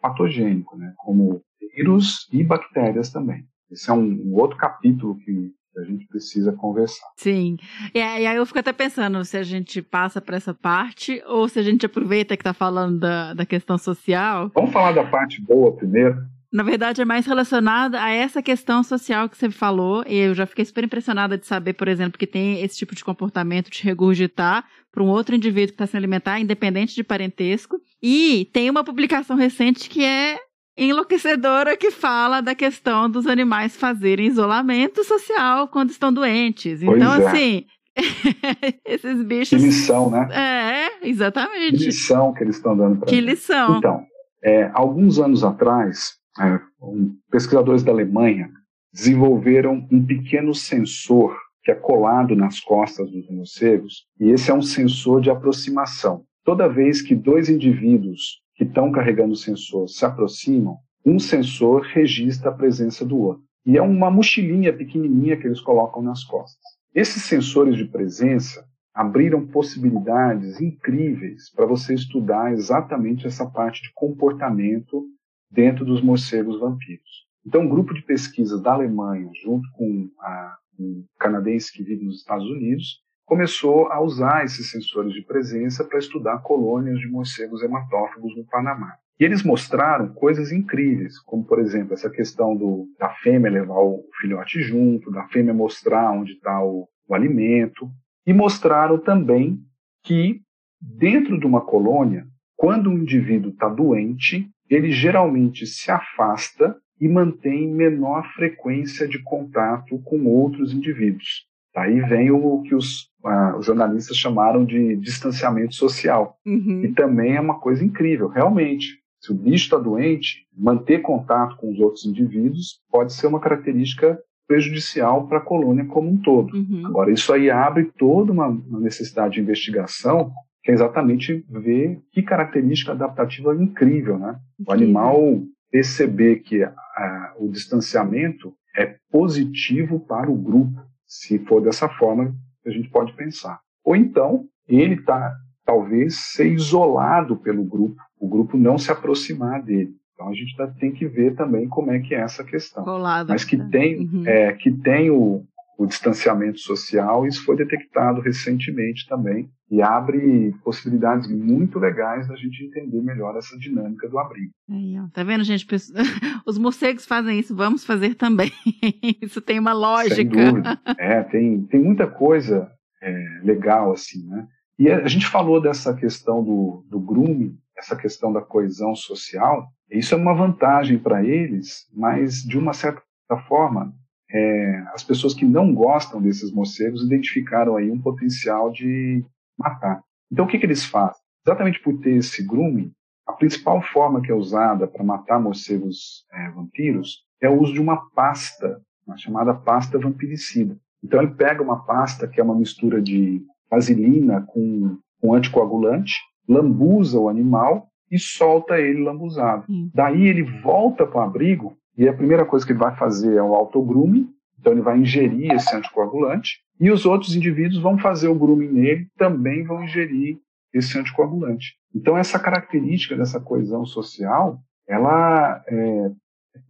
[0.00, 1.42] patogênico, né, como
[1.74, 3.44] vírus e bactérias também.
[3.68, 7.06] Esse é um, um outro capítulo que a gente precisa conversar.
[7.16, 7.56] Sim.
[7.94, 11.58] E aí eu fico até pensando se a gente passa para essa parte ou se
[11.58, 14.50] a gente aproveita que está falando da, da questão social.
[14.54, 16.16] Vamos falar da parte boa primeiro?
[16.52, 20.02] Na verdade, é mais relacionada a essa questão social que você falou.
[20.06, 23.04] E eu já fiquei super impressionada de saber, por exemplo, que tem esse tipo de
[23.04, 27.80] comportamento de regurgitar para um outro indivíduo que está se alimentar, independente de parentesco.
[28.02, 30.38] E tem uma publicação recente que é
[30.76, 36.80] enlouquecedora que fala da questão dos animais fazerem isolamento social quando estão doentes.
[36.82, 37.26] Pois então, é.
[37.26, 37.64] assim,
[38.84, 39.60] esses bichos.
[39.60, 40.28] Que lição, né?
[40.32, 41.78] É, exatamente.
[41.78, 43.78] Que lição que eles estão dando para Que lição.
[43.78, 44.02] Então,
[44.42, 48.50] é, alguns anos atrás, é, um, pesquisadores da Alemanha
[48.92, 54.62] desenvolveram um pequeno sensor que é colado nas costas dos morcegos, e esse é um
[54.62, 56.24] sensor de aproximação.
[56.42, 62.50] Toda vez que dois indivíduos que estão carregando o sensor se aproximam, um sensor registra
[62.50, 63.42] a presença do outro.
[63.66, 66.62] E é uma mochilinha pequenininha que eles colocam nas costas.
[66.94, 75.04] Esses sensores de presença abriram possibilidades incríveis para você estudar exatamente essa parte de comportamento
[75.50, 77.28] dentro dos morcegos vampiros.
[77.44, 82.18] Então, um grupo de pesquisa da Alemanha, junto com a, um canadense que vive nos
[82.18, 88.36] Estados Unidos, começou a usar esses sensores de presença para estudar colônias de morcegos hematófagos
[88.36, 88.94] no Panamá.
[89.20, 94.04] E eles mostraram coisas incríveis, como, por exemplo, essa questão do, da fêmea levar o
[94.20, 97.88] filhote junto, da fêmea mostrar onde está o, o alimento,
[98.26, 99.60] e mostraram também
[100.02, 100.40] que,
[100.80, 102.26] dentro de uma colônia,
[102.60, 109.98] quando um indivíduo está doente, ele geralmente se afasta e mantém menor frequência de contato
[110.04, 111.46] com outros indivíduos.
[111.74, 116.36] Daí vem o que os, ah, os jornalistas chamaram de distanciamento social.
[116.44, 116.84] Uhum.
[116.84, 118.98] E também é uma coisa incrível, realmente.
[119.22, 124.18] Se o bicho está doente, manter contato com os outros indivíduos pode ser uma característica
[124.46, 126.54] prejudicial para a colônia como um todo.
[126.54, 126.82] Uhum.
[126.84, 130.30] Agora, isso aí abre toda uma, uma necessidade de investigação,
[130.62, 134.38] que é exatamente ver que característica adaptativa incrível, né?
[134.66, 141.88] O animal perceber que ah, o distanciamento é positivo para o grupo se for dessa
[141.88, 143.60] forma que a gente pode pensar.
[143.84, 149.94] Ou então, ele está, talvez, ser isolado pelo grupo, o grupo não se aproximar dele.
[150.14, 152.84] Então a gente tem que ver também como é que é essa questão.
[152.84, 153.68] Colado, Mas que né?
[153.72, 154.26] tem, Uhum.
[154.26, 155.42] é, que tem o,
[155.80, 162.62] o distanciamento social, isso foi detectado recentemente também e abre possibilidades muito legais da gente
[162.62, 164.50] entender melhor essa dinâmica do abrigo.
[164.68, 165.66] Aí, ó, tá vendo, gente?
[166.44, 168.52] Os morcegos fazem isso, vamos fazer também.
[169.22, 170.24] Isso tem uma Sem lógica.
[170.24, 170.80] dúvida.
[170.98, 172.70] É, tem, tem muita coisa
[173.02, 174.46] é, legal assim, né?
[174.78, 179.66] E a, a gente falou dessa questão do, do grooming, essa questão da coesão social.
[179.90, 183.02] Isso é uma vantagem para eles, mas de uma certa
[183.48, 183.94] forma,
[184.32, 189.24] é, as pessoas que não gostam desses morcegos identificaram aí um potencial de
[189.58, 190.02] matar.
[190.30, 191.20] Então, o que, que eles fazem?
[191.44, 192.92] Exatamente por ter esse grooming,
[193.26, 197.80] a principal forma que é usada para matar morcegos é, vampiros é o uso de
[197.80, 200.76] uma pasta, uma chamada pasta vampiricida.
[201.02, 206.14] Então, ele pega uma pasta que é uma mistura de vaselina com, com anticoagulante,
[206.48, 209.64] lambuza o animal e solta ele lambuzado.
[209.68, 209.90] Hum.
[209.94, 213.42] Daí ele volta para o abrigo e a primeira coisa que ele vai fazer é
[213.42, 218.34] o autogrooming, então ele vai ingerir esse anticoagulante e os outros indivíduos vão fazer o
[218.34, 220.38] grooming nele, também vão ingerir
[220.72, 221.74] esse anticoagulante.
[221.94, 224.58] Então essa característica dessa coesão social,
[224.88, 226.10] ela é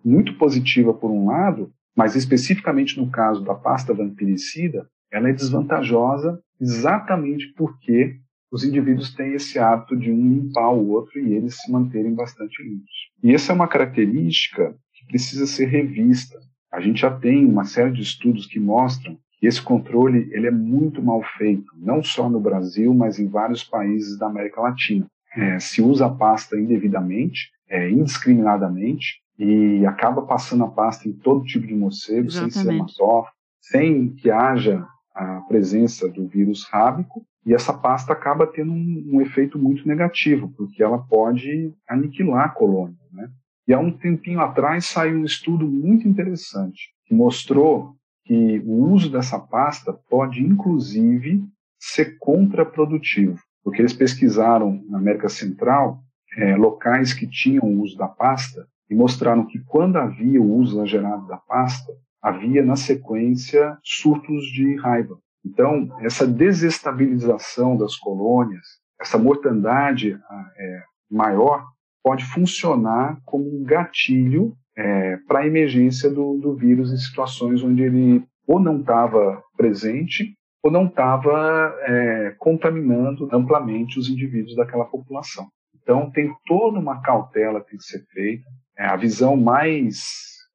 [0.05, 6.43] muito positiva por um lado, mas especificamente no caso da pasta vampiricida, ela é desvantajosa
[6.61, 8.17] exatamente porque
[8.51, 12.61] os indivíduos têm esse hábito de um limpar o outro e eles se manterem bastante
[12.65, 12.91] limpos.
[13.23, 16.39] E essa é uma característica que precisa ser revista.
[16.71, 20.51] A gente já tem uma série de estudos que mostram que esse controle ele é
[20.51, 25.07] muito mal feito, não só no Brasil, mas em vários países da América Latina.
[25.35, 31.47] É, se usa a pasta indevidamente, é, indiscriminadamente, e acaba passando a pasta em todo
[31.47, 32.77] tipo de morcego, sem ser Exatamente.
[32.77, 39.11] hematófago, sem que haja a presença do vírus rábico e essa pasta acaba tendo um,
[39.15, 42.97] um efeito muito negativo, porque ela pode aniquilar a colônia.
[43.13, 43.31] Né?
[43.71, 49.09] E há um tempinho atrás saiu um estudo muito interessante que mostrou que o uso
[49.09, 51.45] dessa pasta pode, inclusive,
[51.79, 56.01] ser contraprodutivo, porque eles pesquisaram na América Central
[56.37, 60.79] é, locais que tinham o uso da pasta e mostraram que quando havia o uso
[60.79, 65.17] exagerado da pasta, havia na sequência surtos de raiva.
[65.47, 68.67] Então, essa desestabilização das colônias,
[69.01, 70.19] essa mortandade
[70.59, 71.65] é, maior,
[72.03, 77.83] pode funcionar como um gatilho é, para a emergência do, do vírus em situações onde
[77.83, 85.49] ele ou não estava presente ou não estava é, contaminando amplamente os indivíduos daquela população.
[85.83, 88.45] Então, tem toda uma cautela que tem que ser feita.
[88.77, 90.03] É, a visão mais,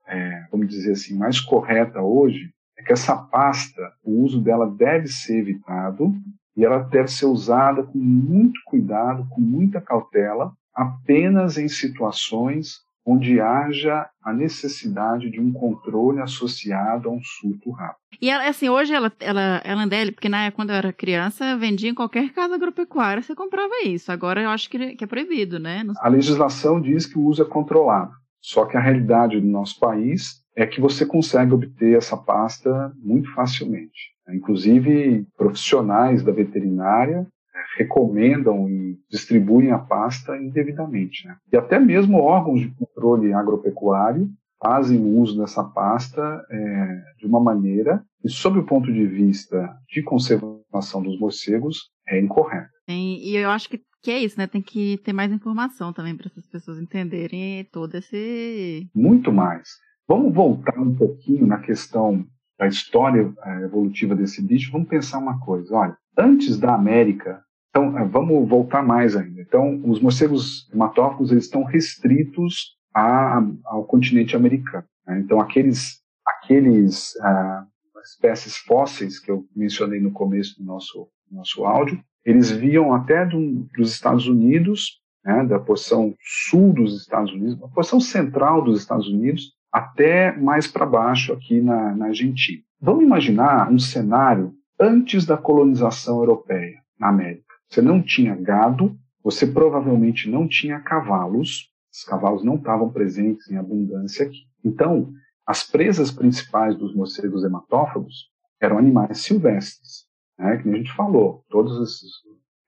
[0.08, 5.08] é, vamos dizer assim, mais correta hoje é que essa pasta, o uso dela deve
[5.08, 6.14] ser evitado
[6.56, 13.40] e ela deve ser usada com muito cuidado, com muita cautela, apenas em situações onde
[13.40, 18.00] haja a necessidade de um controle associado a um surto rápido.
[18.20, 21.56] E ela, assim, hoje ela, ela, ela Andele, porque na época, quando eu era criança,
[21.56, 24.12] vendia em qualquer casa agropecuária, você comprava isso.
[24.12, 25.84] Agora eu acho que, que é proibido, né?
[26.00, 28.12] A legislação diz que o uso é controlado.
[28.42, 33.32] Só que a realidade do nosso país é que você consegue obter essa pasta muito
[33.34, 34.16] facilmente.
[34.30, 37.28] Inclusive, profissionais da veterinária
[37.76, 41.28] recomendam e distribuem a pasta indevidamente.
[41.28, 41.36] Né?
[41.52, 44.30] E até mesmo órgãos de controle agropecuário
[44.64, 50.02] fazem uso dessa pasta é, de uma maneira que, sob o ponto de vista de
[50.02, 52.70] conservação dos morcegos, é incorreta.
[52.88, 54.48] E eu acho que, que é isso, né?
[54.48, 58.88] Tem que ter mais informação também para essas pessoas entenderem todo esse.
[58.96, 59.70] Muito mais.
[60.08, 62.26] Vamos voltar um pouquinho na questão
[62.58, 64.72] da história é, evolutiva desse bicho.
[64.72, 65.76] Vamos pensar uma coisa.
[65.76, 67.44] Olha, antes da América
[67.76, 69.42] então, é, vamos voltar mais ainda.
[69.42, 74.86] Então, os morcegos hematófagos eles estão restritos a, ao continente americano.
[75.06, 75.20] Né?
[75.20, 77.66] Então, aqueles, aqueles ah,
[78.02, 83.68] espécies fósseis que eu mencionei no começo do nosso, nosso áudio, eles viam até do,
[83.76, 86.16] dos Estados Unidos, né, da porção
[86.48, 91.60] sul dos Estados Unidos, da porção central dos Estados Unidos, até mais para baixo aqui
[91.60, 92.64] na, na Argentina.
[92.80, 97.45] Vamos imaginar um cenário antes da colonização europeia na América.
[97.70, 103.58] Você não tinha gado, você provavelmente não tinha cavalos, os cavalos não estavam presentes em
[103.58, 104.44] abundância aqui.
[104.64, 105.12] Então,
[105.48, 108.30] as presas principais dos morcegos hematófagos
[108.62, 110.06] eram animais silvestres,
[110.38, 112.12] né, que a gente falou, todos esses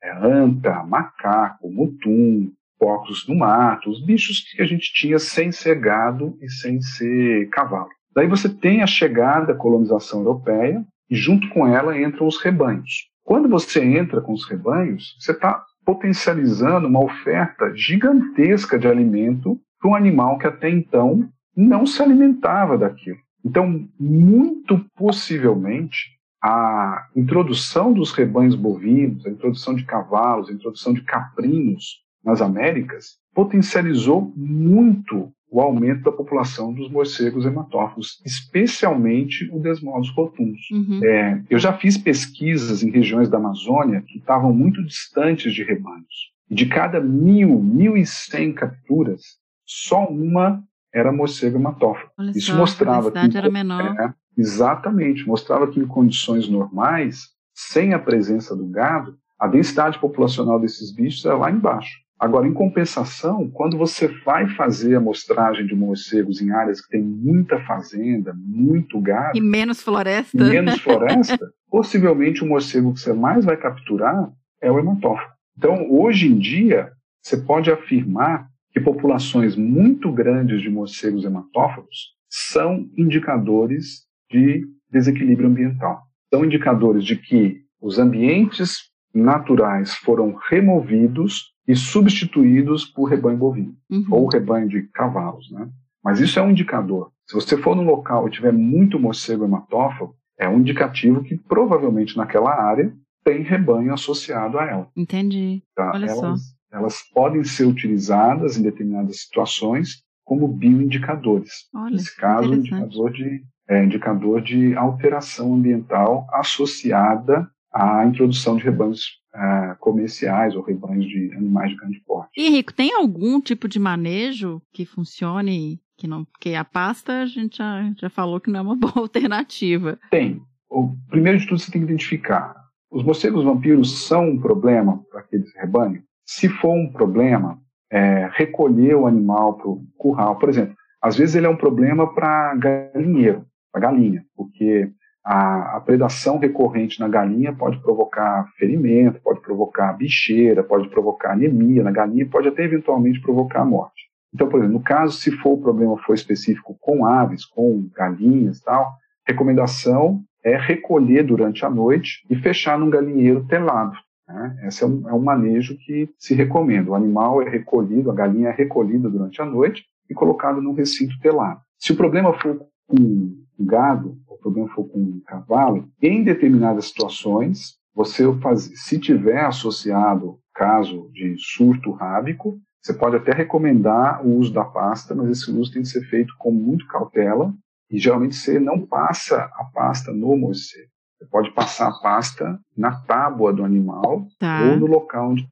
[0.02, 5.80] é, anta, macaco, mutum, porcos no mato, os bichos que a gente tinha sem ser
[5.80, 7.90] gado e sem ser cavalo.
[8.14, 13.10] Daí você tem a chegada da colonização europeia e junto com ela entram os rebanhos.
[13.28, 19.92] Quando você entra com os rebanhos, você está potencializando uma oferta gigantesca de alimento para
[19.92, 23.18] um animal que até então não se alimentava daquilo.
[23.44, 31.02] Então, muito possivelmente, a introdução dos rebanhos bovinos, a introdução de cavalos, a introdução de
[31.02, 40.10] caprinos nas Américas potencializou muito o aumento da população dos morcegos hematófagos, especialmente o Desmodus
[40.10, 40.62] rotundos.
[40.72, 41.00] Uhum.
[41.04, 46.34] É, eu já fiz pesquisas em regiões da Amazônia que estavam muito distantes de rebanhos.
[46.50, 49.22] De cada mil, mil e cem capturas,
[49.66, 52.12] só uma era morcego hematófago.
[52.18, 53.96] Olha Isso só, mostrava a que era menor.
[54.00, 60.60] É, exatamente, mostrava que em condições normais, sem a presença do gado, a densidade populacional
[60.60, 62.07] desses bichos era lá embaixo.
[62.20, 67.02] Agora, em compensação, quando você vai fazer a amostragem de morcegos em áreas que tem
[67.02, 69.38] muita fazenda, muito gado.
[69.38, 70.36] E menos floresta.
[70.36, 75.32] E menos floresta, possivelmente o morcego que você mais vai capturar é o hematófago.
[75.56, 82.90] Então, hoje em dia, você pode afirmar que populações muito grandes de morcegos hematófagos são
[82.98, 86.02] indicadores de desequilíbrio ambiental.
[86.34, 94.06] São indicadores de que os ambientes naturais foram removidos e substituídos por rebanho bovino uhum.
[94.10, 95.70] ou rebanho de cavalos, né?
[96.04, 97.12] Mas isso é um indicador.
[97.26, 102.16] Se você for no local e tiver muito morcego hematófago, é um indicativo que provavelmente
[102.16, 102.94] naquela área
[103.26, 104.88] tem rebanho associado a ela.
[104.96, 105.62] Entendi.
[105.76, 105.92] Tá?
[105.94, 106.36] Olha elas, só.
[106.72, 111.68] Elas podem ser utilizadas em determinadas situações como bioindicadores.
[111.74, 119.20] Olha, Nesse caso, indicador de, é, indicador de alteração ambiental associada à introdução de rebanhos
[119.36, 122.32] uh, comerciais ou rebanhos de animais de grande porte.
[122.36, 127.26] E Henrico, tem algum tipo de manejo que funcione que não, porque a pasta a
[127.26, 130.00] gente já, já falou que não é uma boa alternativa.
[130.10, 130.42] Tem.
[130.70, 132.56] o, primeiro de tudo você tem que identificar.
[132.90, 136.02] Os morcegos vampiros são um problema para aquele rebanho?
[136.26, 137.60] Se for um problema,
[137.92, 142.14] é, recolher o animal para o curral, por exemplo, às vezes ele é um problema
[142.14, 144.92] para galinheiro, para galinha, porque
[145.30, 151.84] a, a, predação recorrente na galinha pode provocar ferimento, pode provocar bicheira, pode provocar anemia
[151.84, 154.08] na galinha, pode até eventualmente provocar a morte.
[154.34, 158.60] Então, por exemplo, no caso, se for o problema for específico com aves, com galinhas
[158.60, 158.94] e tal,
[159.28, 163.98] recomendação é recolher durante a noite e fechar num galinheiro telado.
[164.30, 164.64] Né?
[164.64, 166.92] Esse é um, é um manejo que se recomenda.
[166.92, 171.20] O animal é recolhido, a galinha é recolhida durante a noite e colocado num recinto
[171.20, 171.60] telado.
[171.78, 177.78] Se o problema for com gado, o problema for com um cavalo, em determinadas situações,
[177.94, 184.54] você faz, se tiver associado caso de surto rábico, você pode até recomendar o uso
[184.54, 187.54] da pasta, mas esse uso tem que ser feito com muito cautela
[187.90, 190.90] e geralmente você não passa a pasta no morcego.
[191.18, 194.64] Você pode passar a pasta na tábua do animal tá.
[194.64, 195.48] ou no local onde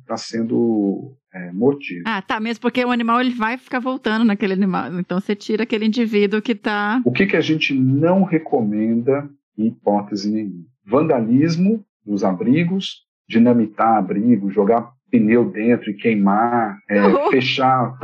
[0.00, 2.02] está sendo é, mordido.
[2.06, 2.40] Ah, tá.
[2.40, 4.98] Mesmo porque o animal ele vai ficar voltando naquele animal.
[4.98, 7.02] Então você tira aquele indivíduo que está.
[7.04, 9.28] O que, que a gente não recomenda
[9.58, 10.64] em hipótese nenhuma?
[10.84, 17.98] Vandalismo nos abrigos, dinamitar abrigo, jogar pneu dentro e queimar, é, fechar.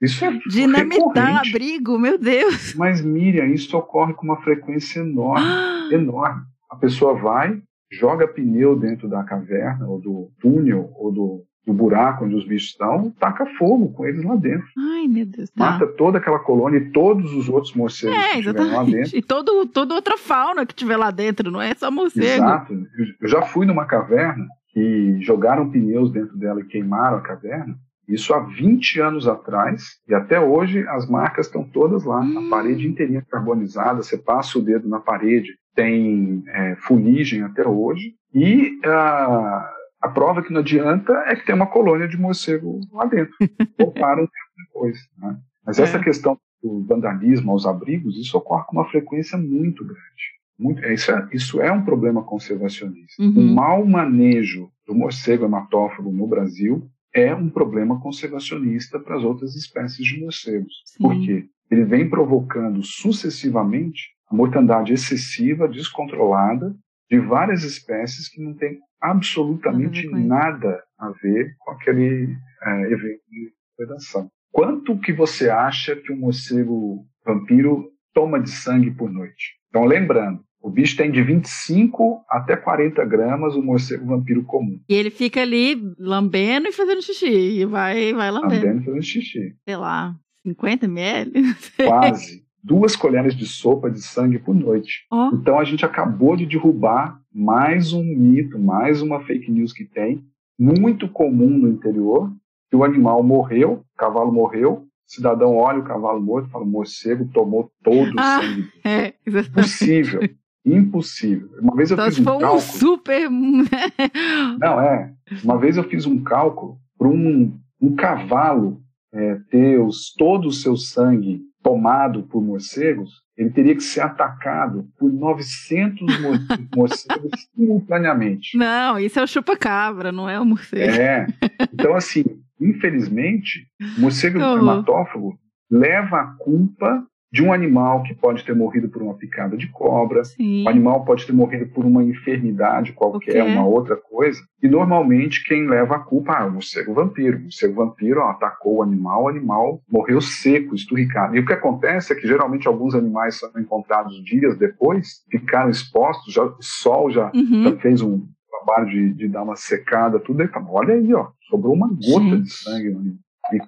[0.00, 2.74] Isso é Dinamitar abrigo, meu Deus.
[2.74, 5.44] Mas, Miriam, isso ocorre com uma frequência enorme,
[5.92, 6.42] enorme.
[6.70, 7.60] A pessoa vai,
[7.90, 12.70] joga pneu dentro da caverna, ou do túnel, ou do, do buraco onde os bichos
[12.70, 14.66] estão, taca fogo com eles lá dentro.
[14.78, 15.50] Ai, meu Deus.
[15.50, 15.72] Tá.
[15.72, 19.16] Mata toda aquela colônia e todos os outros morcegos é, que estiverem lá dentro.
[19.16, 22.42] E todo, toda outra fauna que tiver lá dentro, não é só morcego.
[22.42, 22.72] Exato.
[23.20, 27.76] Eu já fui numa caverna que jogaram pneus dentro dela e queimaram a caverna.
[28.08, 32.46] Isso há 20 anos atrás, e até hoje as marcas estão todas lá, hum.
[32.46, 38.14] a parede inteirinha carbonizada, você passa o dedo na parede, tem é, fuligem até hoje,
[38.34, 39.70] e a,
[40.00, 43.34] a prova que não adianta é que tem uma colônia de morcego lá dentro.
[43.78, 44.98] Voltaram depois.
[45.18, 45.38] Né?
[45.66, 45.82] Mas é.
[45.82, 50.38] essa questão do vandalismo aos abrigos, isso ocorre com uma frequência muito grande.
[50.58, 53.22] Muito, é, isso, é, isso é um problema conservacionista.
[53.22, 53.52] Uhum.
[53.52, 59.54] O mau manejo do morcego hematófago no Brasil é um problema conservacionista para as outras
[59.54, 60.72] espécies de morcegos.
[60.84, 61.02] Sim.
[61.02, 61.46] Por quê?
[61.70, 66.74] Ele vem provocando sucessivamente a mortandade excessiva, descontrolada,
[67.10, 73.52] de várias espécies que não tem absolutamente nada a ver com aquele é, evento de
[73.76, 74.30] predação.
[74.50, 79.56] Quanto que você acha que um morcego vampiro toma de sangue por noite?
[79.68, 84.80] Então, lembrando, o bicho tem de 25 até 40 gramas o morcego vampiro comum.
[84.88, 87.60] E ele fica ali lambendo e fazendo xixi.
[87.60, 88.66] E vai, vai lambendo.
[88.66, 89.56] Lambendo e fazendo xixi.
[89.64, 91.32] Sei lá, 50 ml?
[91.76, 92.47] Quase.
[92.62, 95.06] Duas colheres de sopa de sangue por noite.
[95.10, 95.30] Oh.
[95.32, 100.24] Então a gente acabou de derrubar mais um mito, mais uma fake news que tem,
[100.58, 102.32] muito comum no interior,
[102.68, 106.64] que o animal morreu, o cavalo morreu, o cidadão olha o cavalo morto e fala,
[106.64, 108.68] morcego tomou todo o ah, sangue.
[108.84, 109.14] É,
[109.54, 110.20] Possível.
[110.64, 111.48] Impossível.
[111.60, 112.54] Uma vez eu Só fiz um cálculo.
[112.54, 113.30] Um super.
[114.60, 115.14] Não, é.
[115.42, 118.82] Uma vez eu fiz um cálculo para um, um cavalo
[119.12, 124.88] é, ter os, todo o seu sangue tomado por morcegos, ele teria que ser atacado
[124.98, 126.06] por 900
[126.74, 128.56] morcegos simultaneamente.
[128.56, 130.94] Não, isso é o chupa-cabra, não é o morcego.
[130.94, 131.26] É.
[131.70, 132.24] Então, assim,
[132.58, 133.66] infelizmente,
[133.98, 134.58] o morcego uhum.
[134.58, 135.38] hematófago
[135.70, 140.24] leva a culpa de um animal que pode ter morrido por uma picada de cobra,
[140.24, 140.64] Sim.
[140.64, 145.68] o animal pode ter morrido por uma enfermidade qualquer, uma outra coisa, e normalmente quem
[145.68, 147.38] leva a culpa ah, é o morcego vampiro.
[147.38, 151.36] O morcego vampiro ó, atacou o animal, o animal morreu seco, esturricado.
[151.36, 156.32] E o que acontece é que geralmente alguns animais são encontrados dias depois, ficaram expostos,
[156.32, 157.64] já, o sol já, uhum.
[157.64, 161.28] já fez um trabalho de, de, dar uma secada, tudo, aí fala, olha aí, ó,
[161.48, 162.42] sobrou uma gota Gente.
[162.42, 163.18] de sangue no animal.
[163.52, 163.60] E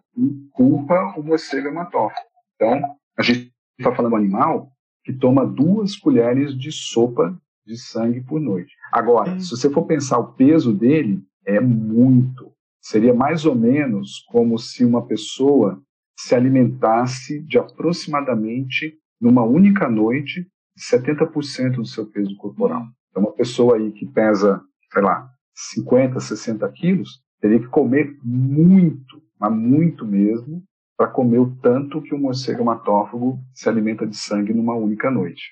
[0.53, 2.21] culpa o morcego hematófago.
[2.57, 2.83] Então,
[3.21, 4.73] a gente está falando animal
[5.05, 8.75] que toma duas colheres de sopa de sangue por noite.
[8.91, 9.39] Agora, é.
[9.39, 12.51] se você for pensar o peso dele, é muito.
[12.81, 15.81] Seria mais ou menos como se uma pessoa
[16.18, 20.47] se alimentasse de aproximadamente, numa única noite,
[20.93, 22.87] 70% do seu peso corporal.
[23.11, 24.62] Então, uma pessoa aí que pesa,
[24.93, 30.62] sei lá, 50, 60 quilos, teria que comer muito, mas muito mesmo,
[31.01, 35.51] para comer o tanto que o morcego hematófago se alimenta de sangue numa única noite.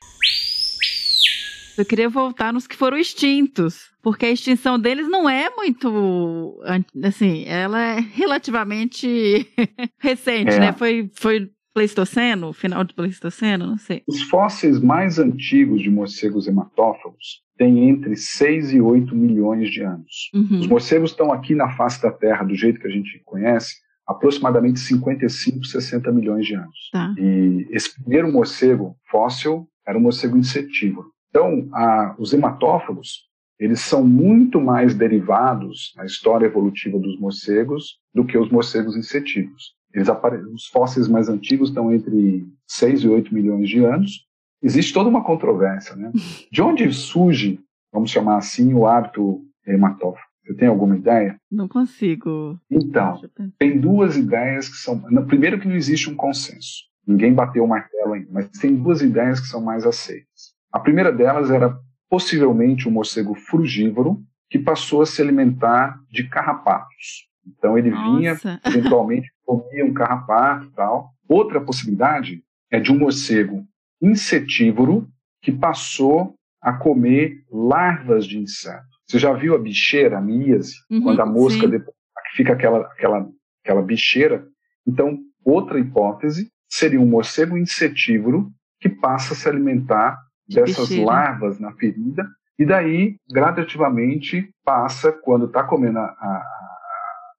[1.78, 6.60] Eu queria voltar nos que foram extintos, porque a extinção deles não é muito,
[7.02, 9.50] assim, ela é relativamente
[9.98, 10.60] recente, é.
[10.60, 10.72] né?
[10.74, 12.52] Foi, foi Pleistoceno?
[12.52, 13.68] Final de Pleistoceno?
[13.68, 14.02] Não sei.
[14.06, 20.30] Os fósseis mais antigos de morcegos hematófagos têm entre 6 e 8 milhões de anos.
[20.34, 20.60] Uhum.
[20.60, 24.80] Os morcegos estão aqui na face da Terra, do jeito que a gente conhece, aproximadamente
[24.80, 26.88] 55, 60 milhões de anos.
[26.90, 27.14] Tá.
[27.18, 31.10] E esse primeiro morcego fóssil era um morcego insetívoro.
[31.28, 33.28] Então, a, os hematófagos,
[33.58, 39.74] eles são muito mais derivados na história evolutiva dos morcegos do que os morcegos insetívoros.
[39.92, 40.08] Eles.
[40.54, 44.26] Os fósseis mais antigos estão entre 6 e 8 milhões de anos.
[44.62, 46.12] Existe toda uma controvérsia, né?
[46.50, 47.60] De onde surge,
[47.92, 50.27] vamos chamar assim, o hábito hematófago?
[50.48, 51.38] Você tem alguma ideia?
[51.52, 52.58] Não consigo.
[52.70, 53.20] Então,
[53.58, 54.98] tem duas ideias que são.
[55.26, 56.84] Primeiro, que não existe um consenso.
[57.06, 60.54] Ninguém bateu o martelo ainda, mas tem duas ideias que são mais aceitas.
[60.72, 61.78] A primeira delas era
[62.08, 67.28] possivelmente um morcego frugívoro que passou a se alimentar de carrapatos.
[67.46, 68.58] Então ele vinha, Nossa.
[68.64, 71.10] eventualmente comia um carrapato e tal.
[71.28, 73.66] Outra possibilidade é de um morcego
[74.00, 75.06] insetívoro
[75.42, 78.97] que passou a comer larvas de inseto.
[79.08, 81.96] Você já viu a bicheira, a míase, Uhum, quando a mosca depois,
[82.34, 83.26] fica aquela, aquela,
[83.64, 84.46] aquela bicheira?
[84.86, 88.50] Então, outra hipótese seria um morcego insetívoro
[88.80, 91.06] que passa a se alimentar De dessas bicheira.
[91.10, 92.28] larvas na ferida
[92.58, 96.44] e daí, gradativamente, passa, quando está comendo a- a-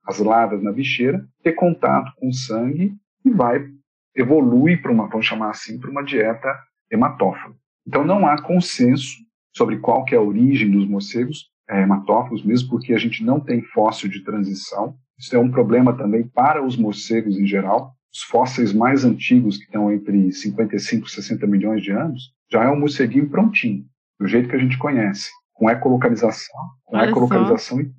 [0.08, 2.94] as larvas na bicheira, ter contato com o sangue
[3.24, 3.64] e vai
[4.16, 6.52] evolui para uma, vamos chamar assim, para uma dieta
[6.92, 7.54] hematófaga.
[7.88, 9.16] Então não há consenso
[9.56, 13.40] sobre qual que é a origem dos morcegos é, hematófagos, mesmo porque a gente não
[13.40, 14.96] tem fóssil de transição.
[15.18, 17.94] Isso é um problema também para os morcegos em geral.
[18.14, 22.70] Os fósseis mais antigos, que estão entre 55 e 60 milhões de anos, já é
[22.70, 23.84] um morceguinho prontinho,
[24.20, 26.56] do jeito que a gente conhece, com ecolocalização,
[26.86, 27.92] com Olha ecolocalização e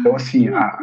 [0.00, 0.78] então, assim, a- a-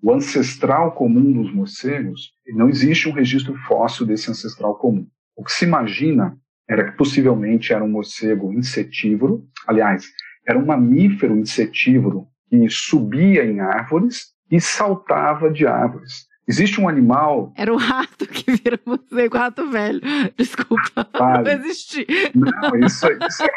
[0.00, 5.08] o ancestral comum dos morcegos, não existe um registro fóssil desse ancestral comum.
[5.36, 6.38] O que se imagina
[6.68, 10.04] era que possivelmente era um morcego insetívoro, aliás,
[10.50, 16.28] era um mamífero insetívoro que subia em árvores e saltava de árvores.
[16.48, 20.00] Existe um animal, Era o rato que vira morcego, o rato velho.
[20.36, 21.44] Desculpa, Vale.
[21.44, 22.04] não existi.
[22.34, 23.50] não, isso, isso é,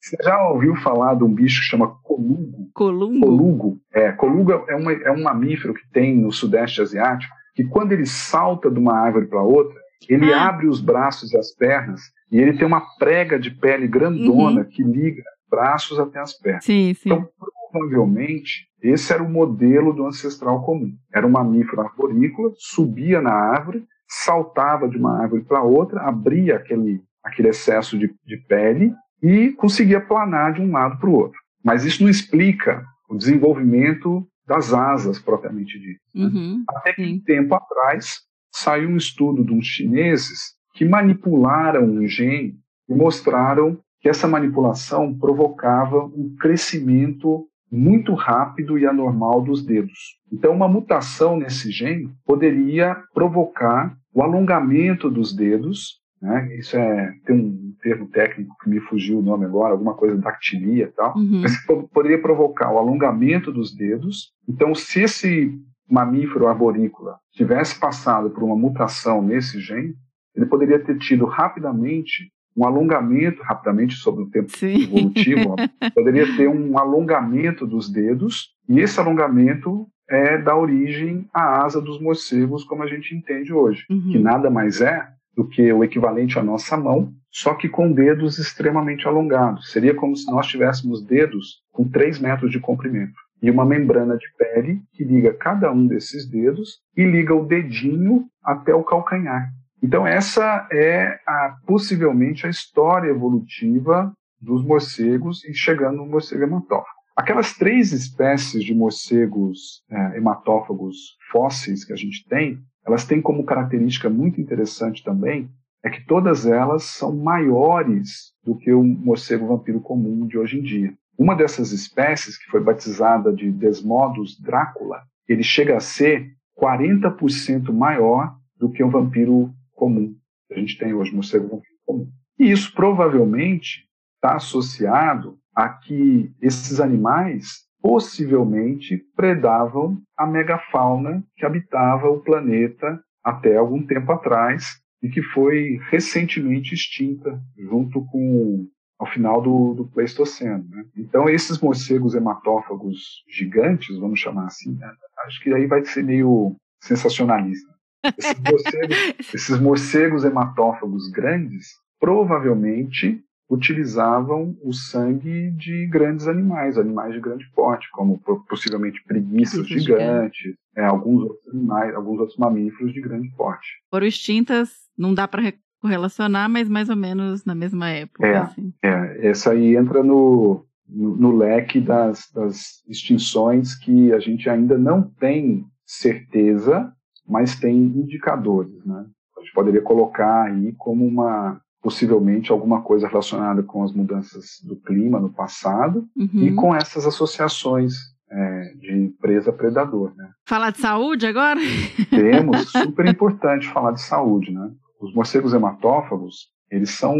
[0.00, 2.68] você já ouviu falar de um bicho que chama colugo?
[2.74, 3.24] Columbo?
[3.26, 7.92] Colugo, é, colugo é, uma, é um mamífero que tem no sudeste asiático, que quando
[7.92, 9.78] ele salta de uma árvore para outra,
[10.08, 10.48] ele Ah.
[10.48, 12.00] abre os braços e as pernas
[12.32, 15.22] e ele tem uma prega de pele grandona que liga
[15.52, 16.64] braços até as pernas.
[16.64, 17.10] Sim, sim.
[17.10, 17.28] Então,
[17.70, 20.92] provavelmente, esse era o modelo do ancestral comum.
[21.14, 27.02] Era um mamífero arborícola, subia na árvore, saltava de uma árvore para outra, abria aquele,
[27.22, 28.92] aquele excesso de, de pele
[29.22, 31.38] e conseguia planar de um lado para o outro.
[31.62, 36.00] Mas isso não explica o desenvolvimento das asas propriamente dito.
[36.14, 36.24] né?
[36.24, 36.64] Uhum.
[36.68, 37.14] Até que Sim.
[37.14, 38.20] um tempo atrás
[38.52, 42.54] saiu um estudo de uns chineses que manipularam um gene
[42.88, 50.18] e mostraram que essa manipulação provocava um crescimento muito rápido e anormal dos dedos.
[50.30, 56.00] Então, uma mutação nesse gene poderia provocar o alongamento dos dedos.
[56.20, 56.56] Né?
[56.58, 60.84] Isso é tem um termo técnico que me fugiu o nome agora, alguma coisa dactilia
[60.84, 61.16] e tal.
[61.16, 61.40] Uhum.
[61.40, 64.32] Mas po- poderia provocar o alongamento dos dedos.
[64.48, 69.94] Então, se esse mamífero arborícola tivesse passado por uma mutação nesse gene,
[70.34, 74.82] ele poderia ter tido rapidamente um alongamento, rapidamente sobre o tempo Sim.
[74.84, 75.56] evolutivo,
[75.94, 82.00] poderia ter um alongamento dos dedos, e esse alongamento é da origem à asa dos
[82.00, 84.10] morcegos, como a gente entende hoje, Uhum.
[84.12, 88.38] que nada mais é do que o equivalente à nossa mão, só que com dedos
[88.38, 89.70] extremamente alongados.
[89.72, 94.26] Seria como se nós tivéssemos dedos com 3 metros de comprimento e uma membrana de
[94.36, 99.50] pele que liga cada um desses dedos e liga o dedinho até o calcanhar.
[99.82, 107.02] Então essa é a, possivelmente a história evolutiva dos morcegos e chegando no morcego hematófago.
[107.16, 113.44] Aquelas três espécies de morcegos é, hematófagos fósseis que a gente tem, elas têm como
[113.44, 115.50] característica muito interessante também
[115.84, 120.62] é que todas elas são maiores do que o morcego vampiro comum de hoje em
[120.62, 120.94] dia.
[121.18, 128.34] Uma dessas espécies, que foi batizada de Desmodus Drácula, ele chega a ser 40% maior
[128.56, 129.52] do que o vampiro
[129.82, 130.14] comum
[130.52, 132.08] a gente tem hoje, morcego vampiro comum.
[132.38, 142.08] E isso provavelmente está associado a que esses animais possivelmente predavam a megafauna que habitava
[142.08, 148.68] o planeta até algum tempo atrás e que foi recentemente extinta junto com
[148.98, 150.64] ao final do, do Pleistoceno.
[150.68, 150.84] Né?
[150.96, 154.88] Então esses morcegos hematófagos gigantes, vamos chamar assim, né?
[155.26, 157.72] acho que aí vai ser meio sensacionalista.
[158.18, 158.96] Esses morcegos,
[159.34, 167.86] esses morcegos hematófagos grandes provavelmente utilizavam o sangue de grandes animais, animais de grande porte,
[167.92, 173.68] como possivelmente preguiças gigantes, é, alguns outros animais, alguns outros mamíferos de grande porte.
[173.90, 178.26] Foram extintas, não dá para correlacionar, mas mais ou menos na mesma época.
[178.26, 178.72] É, assim.
[178.82, 184.78] é essa aí entra no, no, no leque das, das extinções que a gente ainda
[184.78, 186.90] não tem certeza,
[187.26, 189.06] mas tem indicadores, né?
[189.36, 194.76] A gente poderia colocar aí como uma possivelmente alguma coisa relacionada com as mudanças do
[194.76, 196.44] clima no passado uhum.
[196.44, 197.94] e com essas associações
[198.30, 200.14] é, de presa-predador.
[200.16, 200.30] Né?
[200.46, 201.60] Falar de saúde agora?
[202.08, 204.52] Temos, super importante falar de saúde.
[204.52, 204.70] Né?
[205.00, 207.16] Os morcegos hematófagos, eles são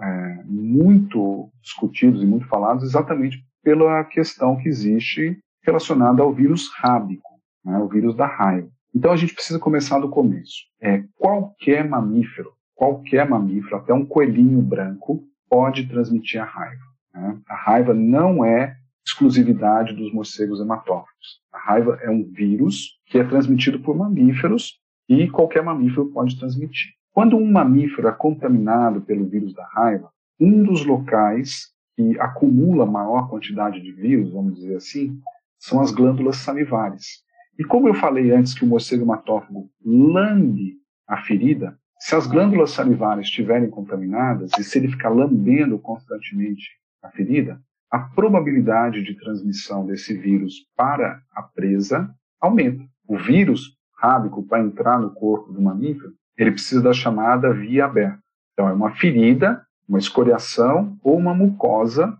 [0.00, 7.28] é, muito discutidos e muito falados exatamente pela questão que existe relacionada ao vírus rábico,
[7.64, 7.76] né?
[7.78, 8.70] o vírus da raiva.
[8.94, 10.64] Então a gente precisa começar do começo.
[10.80, 16.82] É, qualquer mamífero qualquer mamífero, até um coelhinho branco, pode transmitir a raiva.
[17.12, 17.38] Né?
[17.46, 18.74] A raiva não é
[19.06, 21.42] exclusividade dos morcegos hematófagos.
[21.52, 26.92] A raiva é um vírus que é transmitido por mamíferos e qualquer mamífero pode transmitir.
[27.12, 30.10] Quando um mamífero é contaminado pelo vírus da raiva,
[30.40, 35.20] um dos locais que acumula maior quantidade de vírus, vamos dizer assim,
[35.58, 37.22] são as glândulas salivares.
[37.58, 40.76] E como eu falei antes que o morcego hematófago lambe
[41.06, 46.70] a ferida, se as glândulas salivares estiverem contaminadas e se ele ficar lambendo constantemente
[47.02, 52.08] a ferida, a probabilidade de transmissão desse vírus para a presa
[52.40, 52.84] aumenta.
[53.06, 58.18] O vírus rábico, para entrar no corpo do mamífero, ele precisa da chamada via aberta.
[58.52, 62.16] Então, é uma ferida, uma escoriação ou uma mucosa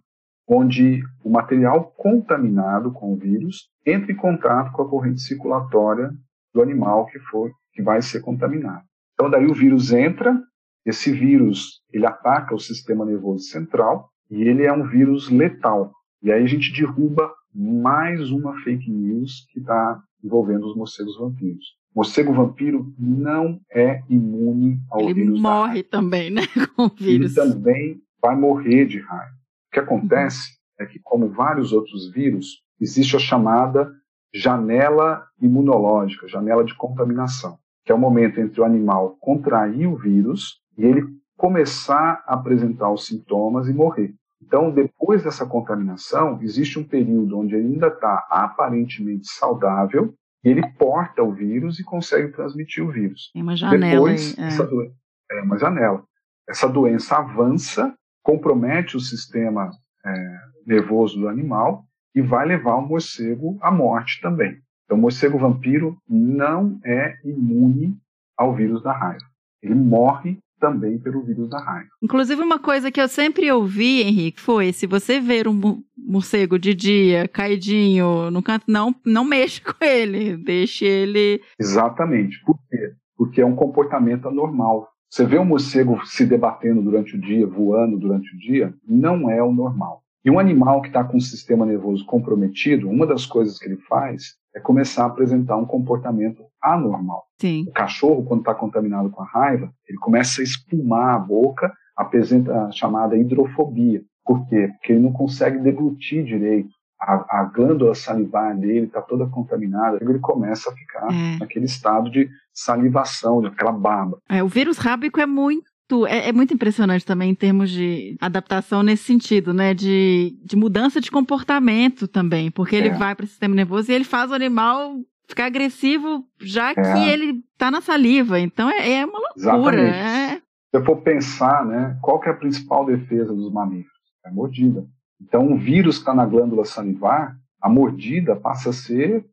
[0.52, 6.10] onde o material contaminado com o vírus entra em contato com a corrente circulatória
[6.52, 8.82] do animal que for que vai ser contaminado.
[9.14, 10.36] Então daí o vírus entra,
[10.84, 15.92] esse vírus ele ataca o sistema nervoso central e ele é um vírus letal.
[16.20, 21.64] E aí a gente derruba mais uma fake news que está envolvendo os morcegos vampiros.
[21.94, 25.32] Morcego vampiro não é imune ao ele vírus.
[25.32, 26.42] Ele morre também, né,
[26.74, 27.36] com o vírus.
[27.36, 29.39] Ele também vai morrer de raiva.
[29.70, 33.90] O que acontece é que, como vários outros vírus, existe a chamada
[34.34, 40.60] janela imunológica, janela de contaminação que é o momento entre o animal contrair o vírus
[40.76, 41.04] e ele
[41.36, 44.14] começar a apresentar os sintomas e morrer.
[44.40, 50.14] Então, depois dessa contaminação, existe um período onde ele ainda está aparentemente saudável
[50.44, 53.30] e ele porta o vírus e consegue transmitir o vírus.
[53.32, 53.92] Tem uma janela.
[53.92, 54.46] Depois, é.
[54.46, 54.94] essa doença,
[55.30, 56.04] é uma janela.
[56.48, 59.70] Essa doença avança, compromete o sistema
[60.04, 64.58] é, nervoso do animal e vai levar o morcego à morte também.
[64.84, 67.96] Então, o morcego vampiro não é imune
[68.36, 69.24] ao vírus da raiva.
[69.62, 71.88] Ele morre também pelo vírus da raiva.
[72.02, 76.74] Inclusive, uma coisa que eu sempre ouvi, Henrique, foi: se você ver um morcego de
[76.74, 81.40] dia caidinho no canto, não, não mexa com ele, deixe ele.
[81.58, 82.40] Exatamente.
[82.44, 82.92] Por quê?
[83.16, 84.89] Porque é um comportamento anormal.
[85.10, 89.42] Você vê um morcego se debatendo durante o dia, voando durante o dia, não é
[89.42, 90.04] o normal.
[90.24, 93.78] E um animal que está com o sistema nervoso comprometido, uma das coisas que ele
[93.88, 97.24] faz é começar a apresentar um comportamento anormal.
[97.40, 97.64] Sim.
[97.68, 102.66] O cachorro, quando está contaminado com a raiva, ele começa a espumar a boca, apresenta
[102.66, 104.02] a chamada hidrofobia.
[104.24, 104.68] Por quê?
[104.68, 106.70] Porque ele não consegue deglutir direito.
[107.00, 111.38] A, a glândula salivar dele está toda contaminada, ele começa a ficar é.
[111.38, 114.18] naquele estado de salivação, daquela baba.
[114.28, 115.70] É, o vírus rábico é muito
[116.06, 119.74] é, é, muito impressionante também em termos de adaptação nesse sentido, né?
[119.74, 122.94] De, de mudança de comportamento também, porque ele é.
[122.94, 124.94] vai para o sistema nervoso e ele faz o animal
[125.28, 126.74] ficar agressivo já é.
[126.74, 128.38] que ele está na saliva.
[128.38, 129.82] Então é, é uma loucura.
[129.82, 130.34] É.
[130.36, 131.98] Se eu for pensar, né?
[132.00, 133.90] Qual que é a principal defesa dos mamíferos?
[134.24, 134.86] É a mordida.
[135.20, 139.24] Então, um vírus que está na glândula salivar, a mordida passa a ser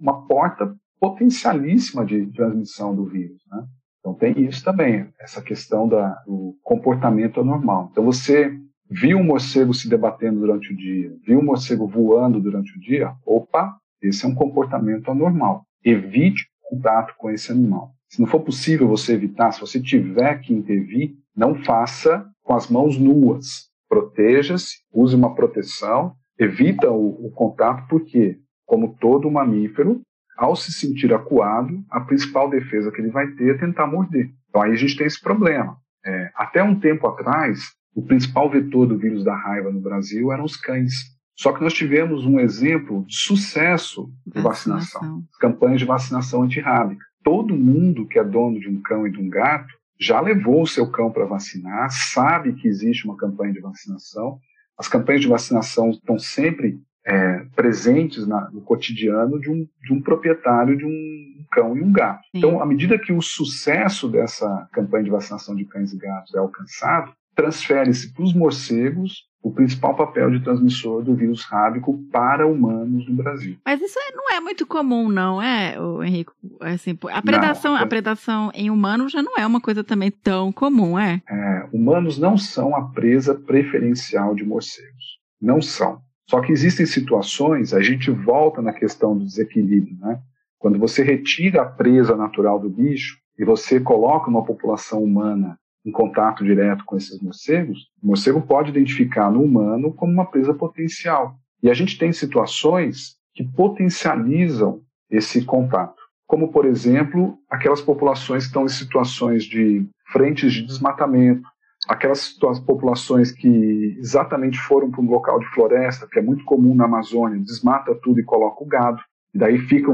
[0.00, 3.66] uma porta potencialíssima de transmissão do vírus, né?
[4.00, 7.88] Então tem isso também, essa questão da, do comportamento anormal.
[7.90, 8.56] Então você
[8.88, 13.12] viu um morcego se debatendo durante o dia, viu um morcego voando durante o dia,
[13.26, 15.66] opa, esse é um comportamento anormal.
[15.84, 17.90] Evite contato com esse animal.
[18.08, 22.68] Se não for possível você evitar, se você tiver que intervir, não faça com as
[22.68, 23.68] mãos nuas.
[23.88, 30.00] Proteja-se, use uma proteção, evita o, o contato, porque, como todo mamífero,
[30.36, 34.30] ao se sentir acuado, a principal defesa que ele vai ter é tentar morder.
[34.48, 35.76] Então aí a gente tem esse problema.
[36.04, 37.60] É, até um tempo atrás,
[37.94, 40.92] o principal vetor do vírus da raiva no Brasil eram os cães.
[41.34, 45.24] Só que nós tivemos um exemplo de sucesso de vacinação, vacinação.
[45.40, 47.04] campanhas de vacinação antirrábica.
[47.22, 50.66] todo mundo que é dono de um cão e de um gato já levou o
[50.66, 54.38] seu cão para vacinar, sabe que existe uma campanha de vacinação.
[54.78, 60.02] As campanhas de vacinação estão sempre é, presentes na, no cotidiano de um, de um
[60.02, 62.22] proprietário de um cão e um gato.
[62.24, 62.38] Sim.
[62.38, 66.38] Então, à medida que o sucesso dessa campanha de vacinação de cães e gatos é
[66.38, 73.08] alcançado, transfere-se para os morcegos o principal papel de transmissor do vírus rábico para humanos
[73.08, 73.56] no Brasil.
[73.64, 76.32] Mas isso não é muito comum, não é, Henrique?
[76.60, 80.50] Assim, a predação, não, a predação em humanos já não é uma coisa também tão
[80.50, 81.22] comum, é?
[81.30, 81.68] é?
[81.72, 85.20] Humanos não são a presa preferencial de morcegos.
[85.40, 86.00] Não são.
[86.28, 90.18] Só que existem situações, a gente volta na questão do desequilíbrio, né?
[90.58, 95.92] Quando você retira a presa natural do bicho e você coloca uma população humana em
[95.92, 101.36] contato direto com esses morcegos, o morcego pode identificar no humano como uma presa potencial.
[101.62, 108.48] E a gente tem situações que potencializam esse contato, como, por exemplo, aquelas populações que
[108.48, 111.46] estão em situações de frentes de desmatamento,
[111.88, 116.86] aquelas populações que exatamente foram para um local de floresta, que é muito comum na
[116.86, 119.00] Amazônia, desmata tudo e coloca o gado,
[119.32, 119.92] e daí fica,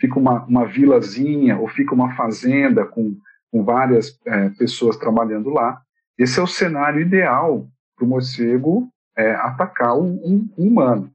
[0.00, 3.14] fica uma, uma vilazinha ou fica uma fazenda com
[3.54, 5.80] com várias é, pessoas trabalhando lá.
[6.18, 11.08] Esse é o cenário ideal para o morcego é, atacar o, um, humano.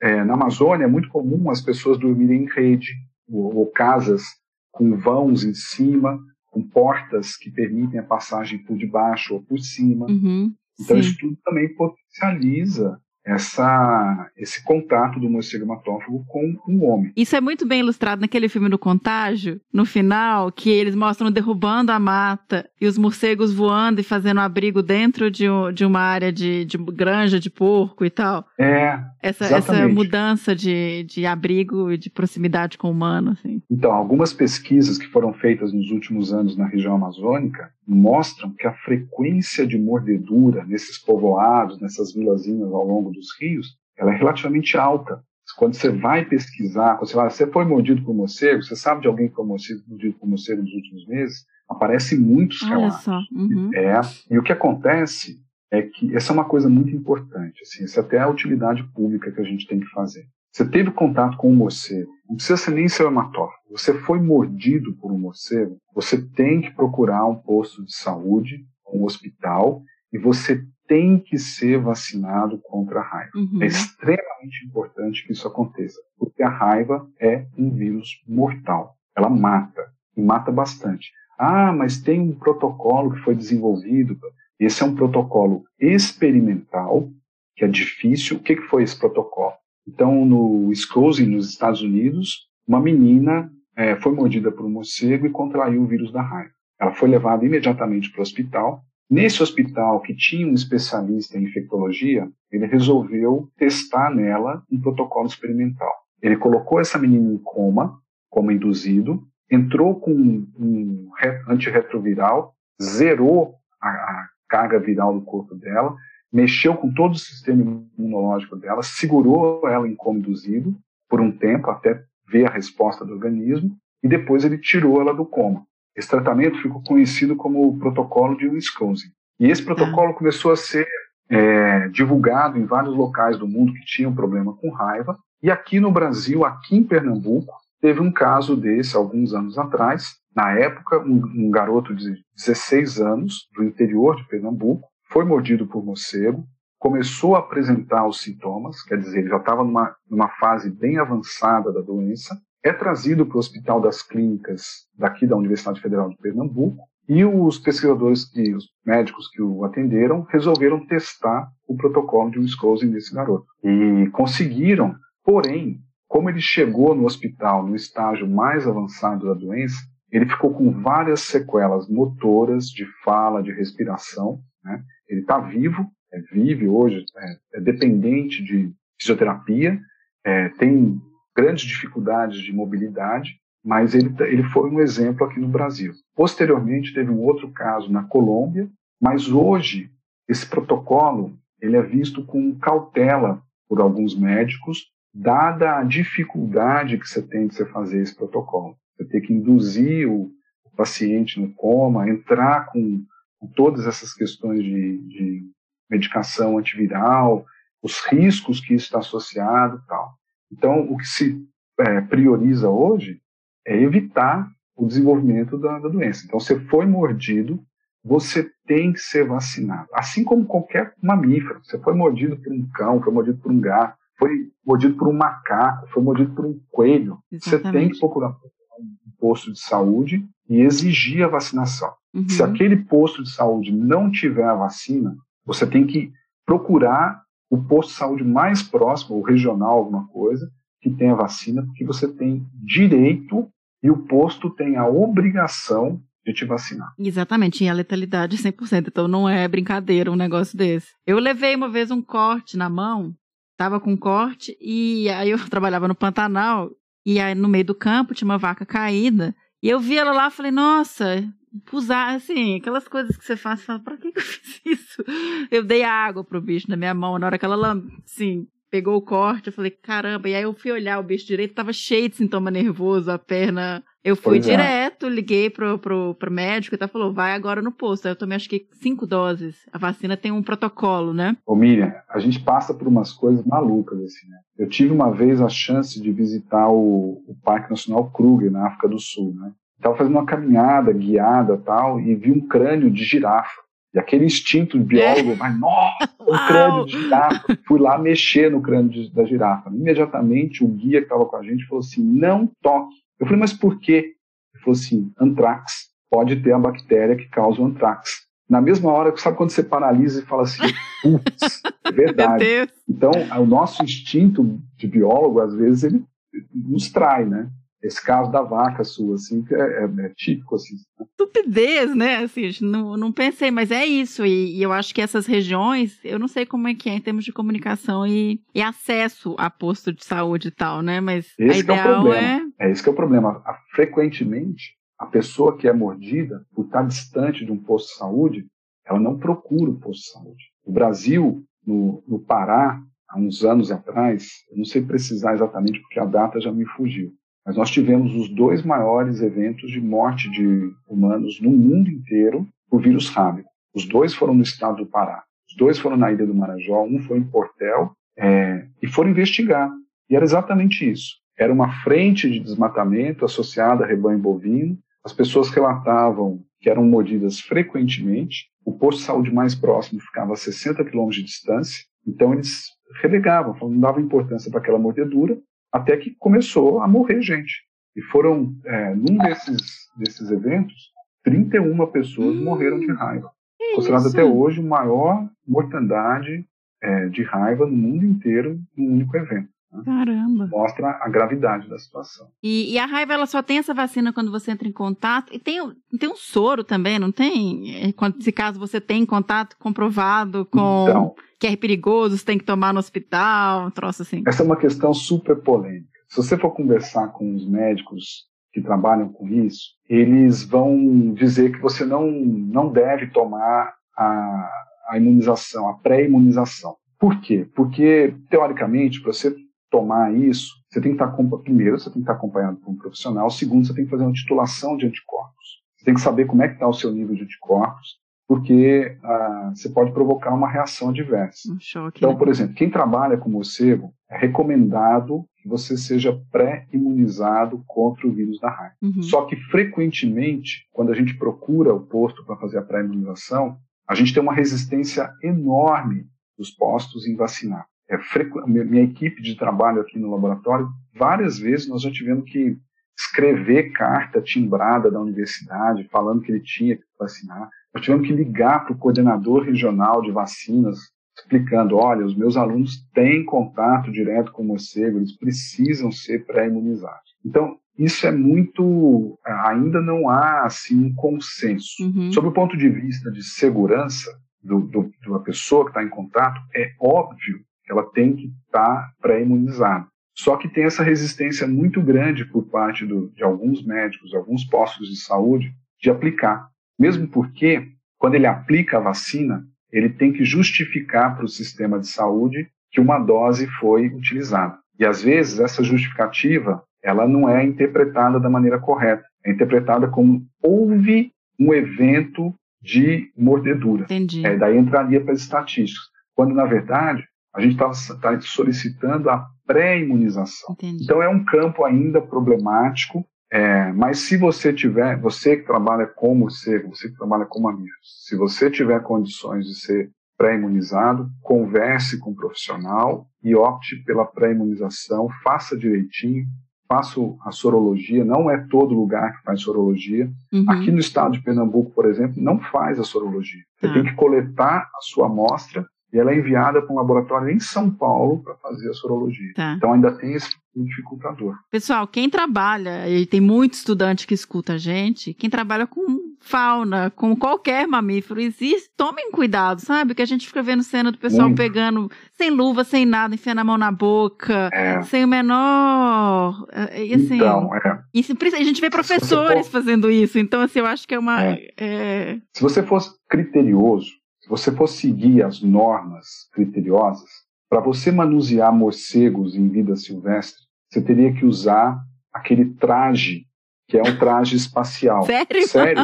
[0.00, 2.94] É, na Amazônia é muito comum as pessoas dormirem em rede
[3.28, 4.22] ou, ou, casas
[4.70, 10.06] com vãos em cima, com portas que permitem a passagem por debaixo ou por cima.
[10.06, 11.00] Uhum, então sim.
[11.00, 17.12] isso tudo também potencializa essa, esse contato do morcego hematófago com um homem.
[17.16, 21.92] Isso é muito bem ilustrado naquele filme do Contágio, no final, que eles mostram derrubando
[21.92, 25.44] a mata e os morcegos voando e fazendo abrigo dentro de,
[25.74, 28.44] de uma área de, de granja de porco e tal.
[28.58, 29.00] É.
[29.22, 33.32] Essa, essa mudança de, de abrigo e de proximidade com o humano.
[33.32, 33.62] Assim.
[33.70, 38.72] Então, algumas pesquisas que foram feitas nos últimos anos na região amazônica mostram que a
[38.72, 45.22] frequência de mordedura nesses povoados, nessas vilazinhas ao longo dos rios, ela é relativamente alta.
[45.56, 49.08] Quando você vai pesquisar, quando você vai, você foi mordido por morcego, você sabe de
[49.08, 53.02] alguém que foi mordido por morcego nos últimos meses, aparecem muitos Olha relatos.
[53.02, 53.18] Só.
[53.32, 53.70] Uhum.
[53.74, 55.38] É, e o que acontece
[55.70, 59.32] é que essa é uma coisa muito importante, assim, isso é até a utilidade pública
[59.32, 60.24] que a gente tem que fazer.
[60.52, 63.60] Você teve contato com um morcego, não precisa ser nem seu hematófago.
[63.70, 69.04] Você foi mordido por um morcego, você tem que procurar um posto de saúde, um
[69.04, 73.32] hospital, e você tem que ser vacinado contra a raiva.
[73.34, 73.62] Uhum.
[73.62, 78.96] É extremamente importante que isso aconteça, porque a raiva é um vírus mortal.
[79.14, 81.12] Ela mata, e mata bastante.
[81.38, 84.18] Ah, mas tem um protocolo que foi desenvolvido.
[84.58, 87.10] Esse é um protocolo experimental,
[87.56, 88.38] que é difícil.
[88.38, 89.52] O que, que foi esse protocolo?
[89.86, 95.30] Então, no Wisconsin, nos Estados Unidos, uma menina é, foi mordida por um morcego e
[95.30, 96.52] contraiu o vírus da raiva.
[96.80, 102.26] Ela foi levada imediatamente para o hospital Nesse hospital, que tinha um especialista em infectologia,
[102.50, 105.92] ele resolveu testar nela um protocolo experimental.
[106.22, 111.10] Ele colocou essa menina em coma, coma induzido, entrou com um
[111.46, 115.94] antirretroviral, zerou a, a carga viral do corpo dela,
[116.32, 120.74] mexeu com todo o sistema imunológico dela, segurou ela em coma induzido
[121.08, 125.26] por um tempo até ver a resposta do organismo e depois ele tirou ela do
[125.26, 125.64] coma.
[125.94, 129.10] Esse tratamento ficou conhecido como o protocolo de Wisconsin.
[129.38, 130.88] E esse protocolo começou a ser
[131.28, 135.18] é, divulgado em vários locais do mundo que tinham problema com raiva.
[135.42, 140.14] E aqui no Brasil, aqui em Pernambuco, teve um caso desse alguns anos atrás.
[140.34, 145.84] Na época, um, um garoto de 16 anos, do interior de Pernambuco, foi mordido por
[145.84, 146.44] morcego,
[146.78, 151.72] começou a apresentar os sintomas, quer dizer, ele já estava numa, numa fase bem avançada
[151.72, 156.78] da doença, é trazido para o Hospital das Clínicas daqui da Universidade Federal de Pernambuco
[157.08, 162.86] e os pesquisadores e os médicos que o atenderam resolveram testar o protocolo de Wisconsin
[162.86, 163.44] nesse garoto.
[163.62, 164.94] E conseguiram,
[165.24, 169.76] porém, como ele chegou no hospital no estágio mais avançado da doença,
[170.10, 174.40] ele ficou com várias sequelas motoras, de fala, de respiração.
[174.64, 174.82] Né?
[175.12, 179.78] Ele está vivo, é, vive hoje, é, é dependente de fisioterapia,
[180.24, 180.98] é, tem
[181.36, 185.92] grandes dificuldades de mobilidade, mas ele, ele foi um exemplo aqui no Brasil.
[186.16, 188.68] Posteriormente, teve um outro caso na Colômbia,
[189.00, 189.90] mas hoje
[190.28, 197.22] esse protocolo ele é visto com cautela por alguns médicos, dada a dificuldade que você
[197.22, 198.76] tem de você fazer esse protocolo.
[198.96, 200.32] Você tem que induzir o
[200.76, 203.04] paciente no coma, entrar com,
[203.42, 205.42] com todas essas questões de, de
[205.90, 207.44] medicação antiviral,
[207.82, 210.12] os riscos que isso está associado tal.
[210.52, 211.44] Então, o que se
[211.80, 213.20] é, prioriza hoje
[213.66, 216.24] é evitar o desenvolvimento da, da doença.
[216.24, 217.60] Então, você foi mordido,
[218.04, 219.88] você tem que ser vacinado.
[219.92, 221.60] Assim como qualquer mamífero.
[221.64, 225.12] Você foi mordido por um cão, foi mordido por um gato, foi mordido por um
[225.12, 227.18] macaco, foi mordido por um coelho.
[227.32, 227.64] Exatamente.
[227.64, 231.90] Você tem que procurar um posto de saúde e exigir a vacinação.
[232.12, 232.28] Uhum.
[232.28, 236.12] Se aquele posto de saúde não tiver a vacina, você tem que
[236.44, 240.50] procurar o posto de saúde mais próximo, ou regional, alguma coisa,
[240.80, 243.48] que tenha vacina, porque você tem direito
[243.82, 246.92] e o posto tem a obrigação de te vacinar.
[246.98, 250.88] Exatamente, e a letalidade 100%, então não é brincadeira um negócio desse.
[251.06, 253.14] Eu levei uma vez um corte na mão,
[253.56, 256.70] tava com corte, e aí eu trabalhava no Pantanal,
[257.04, 260.30] e aí no meio do campo tinha uma vaca caída, e eu vi ela lá
[260.30, 261.24] falei, nossa,
[261.72, 265.04] usar, assim, aquelas coisas que você faz, você fala, pra que, que eu fiz isso?
[265.50, 269.02] Eu dei água pro bicho na minha mão, na hora que ela, assim, pegou o
[269.02, 272.16] corte, eu falei, caramba, e aí eu fui olhar o bicho direito, tava cheio de
[272.16, 273.84] sintoma nervoso, a perna.
[274.04, 274.50] Eu fui pois é.
[274.50, 275.08] direto, é.
[275.08, 278.06] liguei pro, pro, pro médico e tá falou, vai agora no posto.
[278.06, 279.56] Aí eu tomei acho que cinco doses.
[279.72, 281.36] A vacina tem um protocolo, né?
[281.46, 284.38] Ô Miriam, a gente passa por umas coisas malucas, assim, né?
[284.58, 288.88] Eu tive uma vez a chance de visitar o, o Parque Nacional Kruger, na África
[288.88, 289.52] do Sul, né?
[289.76, 293.60] Estava fazendo uma caminhada guiada tal, e vi um crânio de girafa.
[293.94, 295.34] E aquele instinto de biólogo, é.
[295.36, 297.58] mas nossa, o crânio de girafa.
[297.66, 299.70] Fui lá mexer no crânio de, da girafa.
[299.70, 303.01] Imediatamente o guia que estava com a gente falou assim: não toque.
[303.22, 304.16] Eu falei, mas por quê?
[304.52, 305.92] Ele falou assim: antrax.
[306.10, 308.26] Pode ter a bactéria que causa o antrax.
[308.50, 310.62] Na mesma hora, sabe quando você paralisa e fala assim,
[311.00, 312.44] putz, é verdade.
[312.86, 316.04] Então, o nosso instinto de biólogo, às vezes, ele
[316.52, 317.48] nos trai, né?
[317.82, 320.74] Esse caso da vaca sua, assim, que é, é, é típico, assim.
[320.98, 321.06] Né?
[321.10, 322.16] Estupidez, né?
[322.18, 324.24] Assim, não, não pensei, mas é isso.
[324.24, 327.00] E, e, eu acho que essas regiões, eu não sei como é que é em
[327.00, 331.00] termos de comunicação e, e acesso a posto de saúde e tal, né?
[331.00, 332.66] Mas esse a ideal é, é...
[332.66, 333.42] É esse que é o problema.
[333.74, 338.46] Frequentemente, a pessoa que é mordida, por estar distante de um posto de saúde,
[338.86, 340.44] ela não procura o posto de saúde.
[340.64, 345.98] O Brasil, no, no Pará, há uns anos atrás, eu não sei precisar exatamente porque
[345.98, 347.12] a data já me fugiu,
[347.44, 352.80] mas nós tivemos os dois maiores eventos de morte de humanos no mundo inteiro por
[352.80, 353.48] vírus rábico.
[353.74, 355.24] Os dois foram no estado do Pará.
[355.48, 359.70] Os dois foram na ilha do Marajó, um foi em Portel, é, e foram investigar.
[360.08, 361.16] E era exatamente isso.
[361.38, 364.78] Era uma frente de desmatamento associada a rebanho bovino.
[365.04, 368.46] As pessoas relatavam que eram mordidas frequentemente.
[368.64, 371.84] O posto de saúde mais próximo ficava a 60 quilômetros de distância.
[372.06, 372.68] Então eles
[373.00, 375.36] relegavam, não davam importância para aquela mordedura
[375.72, 377.64] até que começou a morrer gente.
[377.96, 380.92] E foram, é, num desses, desses eventos,
[381.24, 383.30] 31 pessoas hum, morreram de raiva.
[383.74, 386.44] Considerado até hoje a maior mortandade
[386.82, 389.48] é, de raiva no mundo inteiro num único evento.
[389.84, 390.46] Caramba!
[390.48, 392.28] Mostra a gravidade da situação.
[392.42, 395.32] E, e, a raiva ela só tem essa vacina quando você entra em contato.
[395.32, 395.58] E tem,
[395.98, 397.74] tem um soro também, não tem?
[397.76, 400.86] É, se caso você tem contato comprovado com.
[400.88, 404.22] Então, que é perigoso, você tem que tomar no hospital, um troço assim.
[404.26, 405.88] Essa é uma questão super polêmica.
[406.08, 411.58] Se você for conversar com os médicos que trabalham com isso, eles vão dizer que
[411.58, 414.50] você não, não deve tomar a,
[414.90, 416.76] a imunização, a pré-imunização.
[416.98, 417.48] Por quê?
[417.56, 419.34] Porque, teoricamente, para você
[419.72, 423.30] tomar isso, você tem que estar, primeiro, você tem que estar acompanhado por um profissional,
[423.30, 425.62] segundo, você tem que fazer uma titulação de anticorpos.
[425.76, 427.96] Você tem que saber como é que está o seu nível de anticorpos,
[428.28, 431.52] porque ah, você pode provocar uma reação adversa.
[431.52, 432.18] Um choque, então, né?
[432.18, 438.38] por exemplo, quem trabalha com morcego, é recomendado que você seja pré-imunizado contra o vírus
[438.38, 438.76] da raiva.
[438.82, 439.02] Uhum.
[439.02, 443.56] Só que, frequentemente, quando a gente procura o posto para fazer a pré-imunização,
[443.88, 446.06] a gente tem uma resistência enorme
[446.38, 447.66] dos postos em vacinar.
[447.92, 447.98] É,
[448.46, 452.56] minha equipe de trabalho aqui no laboratório, várias vezes nós já tivemos que
[452.98, 457.48] escrever carta timbrada da universidade falando que ele tinha que vacinar.
[457.74, 460.78] Nós tivemos que ligar para o coordenador regional de vacinas,
[461.18, 467.12] explicando: olha, os meus alunos têm contato direto com o morcego, eles precisam ser pré-imunizados.
[467.24, 469.18] Então, isso é muito.
[469.24, 471.82] Ainda não há assim, um consenso.
[471.82, 472.12] Uhum.
[472.12, 474.10] Sob o ponto de vista de segurança
[474.42, 477.40] do, do, da pessoa que está em contato, é óbvio
[477.72, 479.86] ela tem que estar tá pré-imunizada.
[480.14, 484.88] Só que tem essa resistência muito grande por parte do, de alguns médicos, alguns postos
[484.88, 486.48] de saúde, de aplicar.
[486.78, 487.66] Mesmo porque,
[487.98, 492.80] quando ele aplica a vacina, ele tem que justificar para o sistema de saúde que
[492.80, 494.58] uma dose foi utilizada.
[494.78, 499.04] E às vezes essa justificativa ela não é interpretada da maneira correta.
[499.24, 503.84] É interpretada como houve um evento de mordedura.
[503.84, 504.26] Entendi.
[504.26, 505.84] É, daí entraria para as estatísticas.
[506.14, 507.04] Quando, na verdade,
[507.34, 507.70] a gente está
[508.00, 510.54] tá solicitando a pré-imunização.
[510.84, 513.04] Então, é um campo ainda problemático
[513.34, 518.04] É, mas se você tiver, você que trabalha com morcego, você que trabalha com mamíferos,
[518.06, 525.08] se você tiver condições de ser pré-imunizado, converse com um profissional e opte pela pré-imunização,
[525.24, 526.26] faça direitinho,
[526.68, 530.10] faça a sorologia, não é todo lugar que faz sorologia.
[530.30, 530.44] Uhum.
[530.50, 533.40] Aqui no estado de Pernambuco, por exemplo, não faz a sorologia.
[533.58, 533.72] Você Tá.
[533.72, 537.70] tem que coletar a sua amostra e ela é enviada para um laboratório em São
[537.70, 539.32] Paulo para fazer a sorologia.
[539.34, 539.54] Tá.
[539.56, 541.34] Então ainda tem esse dificultador.
[541.50, 545.80] Pessoal, quem trabalha, e tem muito estudante que escuta a gente, quem trabalha com
[546.20, 549.94] fauna, com qualquer mamífero, existe, tomem cuidado, sabe?
[549.94, 551.38] Que a gente fica vendo cena do pessoal Muito.
[551.38, 556.46] pegando sem luva, sem nada, enfiando a mão na boca, É, sem o menor.
[556.52, 560.66] eh, E assim, então, é, se- a gente vê professores fazendo isso, então assim, eu
[560.66, 561.22] acho que é uma.
[561.56, 563.90] é, se você fosse criterioso,
[564.22, 567.10] se você fosse seguir as normas criteriosas,
[567.50, 571.78] para você manusear morcegos em vida silvestre, você teria que usar
[572.12, 573.26] aquele traje
[573.68, 575.02] que é um traje espacial.
[575.04, 575.46] Sério?
[575.48, 575.82] Sério,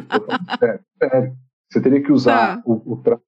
[0.58, 1.32] sério, sério.
[1.70, 2.62] Você teria que usar Tá.
[2.64, 3.22] o, o traje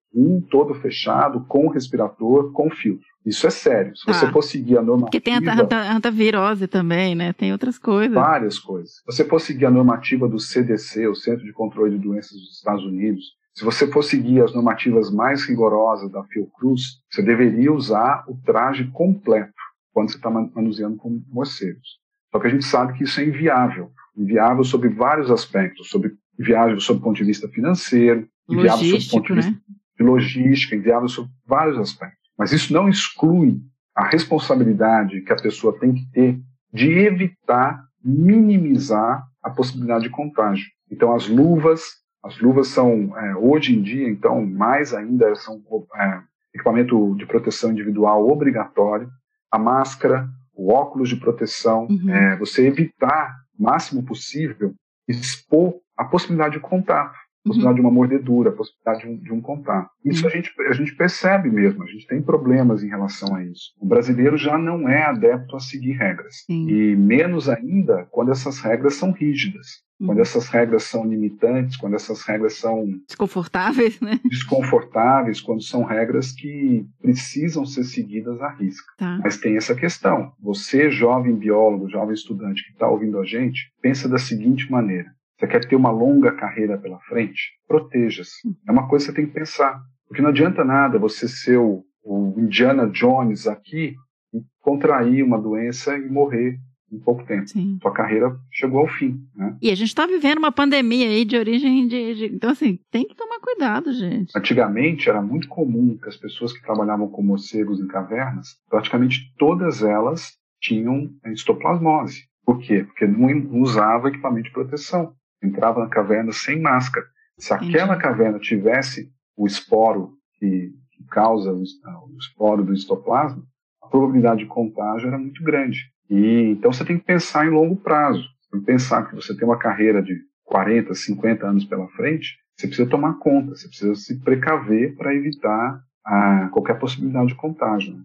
[0.51, 3.05] todo fechado, com respirador, com filtro.
[3.25, 3.95] Isso é sério.
[3.97, 4.33] Se você Tá.
[4.33, 5.07] for seguir a normativa...
[5.11, 7.33] Porque tem a anta- antavirose também, né?
[7.35, 8.15] Tem outras coisas.
[8.15, 8.93] várias coisas.
[8.97, 12.57] Se você for seguir a normativa do CDC, o Centro de Controle de Doenças dos
[12.57, 13.25] Estados Unidos,
[13.55, 18.91] se você for seguir as normativas mais rigorosas da Fiocruz, você deveria usar o traje
[18.93, 19.53] completo
[19.93, 21.99] quando você está manuseando com morcegos.
[22.31, 23.91] Só que a gente sabe que isso é inviável.
[24.17, 29.11] Inviável sobre vários aspectos, sobre inviável sob o ponto de vista financeiro, inviável sob o
[29.11, 29.59] ponto de vista né?
[29.99, 32.19] de logística, inviável sobre vários aspectos.
[32.39, 33.61] Mas isso não exclui
[33.95, 36.41] a responsabilidade que a pessoa tem que ter
[36.73, 40.67] de evitar, minimizar a possibilidade de contágio.
[40.91, 45.61] Então, as luvas, as luvas são, é, hoje em dia, então, mais ainda, são
[45.95, 46.21] é,
[46.55, 49.09] equipamento de proteção individual obrigatório,
[49.51, 52.11] a máscara, o óculos de proteção, Uhum.
[52.11, 54.75] é, você evitar, o máximo possível,
[55.09, 59.41] expor a possibilidade de contato possibilidade de uma mordedura, a possibilidade de um, de um
[59.41, 59.91] contato.
[60.05, 63.73] Isso a, gente, a gente percebe mesmo, a gente tem problemas em relação a isso.
[63.79, 66.45] O brasileiro já não é adepto a seguir regras.
[66.47, 66.69] Sim.
[66.69, 69.67] E menos ainda quando essas regras são rígidas,
[70.01, 70.07] Uhum.
[70.07, 74.19] quando essas regras são limitantes, quando essas regras são Desconfortáveis, né?
[74.25, 78.87] desconfortáveis, quando são regras que precisam ser seguidas à risca.
[78.97, 79.21] Tá.
[79.23, 80.33] Mas tem essa questão.
[80.41, 85.11] Você, jovem biólogo, jovem estudante que está ouvindo a gente, pensa da seguinte maneira.
[85.41, 87.53] Você quer ter uma longa carreira pela frente?
[87.67, 88.47] Proteja-se.
[88.69, 89.81] É uma coisa que você tem que pensar.
[90.07, 93.95] Porque não adianta nada você ser o, o Indiana Jones aqui
[94.35, 96.59] e contrair uma doença e morrer
[96.93, 97.47] em pouco tempo.
[97.49, 97.79] Sim.
[97.81, 99.19] Sua carreira chegou ao fim.
[99.35, 99.57] Né?
[99.63, 103.07] E a gente tá vivendo uma pandemia aí de origem de, de- Então, assim, tem
[103.07, 104.37] que tomar cuidado, gente.
[104.37, 109.83] Antigamente era muito comum que as pessoas que trabalhavam com morcegos em cavernas, praticamente todas
[109.83, 111.09] elas tinham
[111.51, 112.25] histoplasmose.
[112.45, 112.85] Por quê?
[112.85, 115.15] Porque não usava equipamento de proteção.
[115.43, 117.07] Entrava na caverna sem máscara.
[117.39, 117.77] Se Entendi.
[117.77, 123.43] aquela caverna tivesse o esporo que, que causa o, es- o esporo do histoplasma,
[123.83, 125.79] a probabilidade de contágio era muito grande.
[126.09, 128.23] E então você tem que pensar em longo prazo.
[128.51, 130.15] Tem que pensar que você tem uma carreira de
[130.45, 135.81] 40, 50 anos pela frente, você precisa tomar conta, você precisa se precaver para evitar
[136.05, 137.97] ah, qualquer possibilidade de contágio.
[137.97, 138.03] né?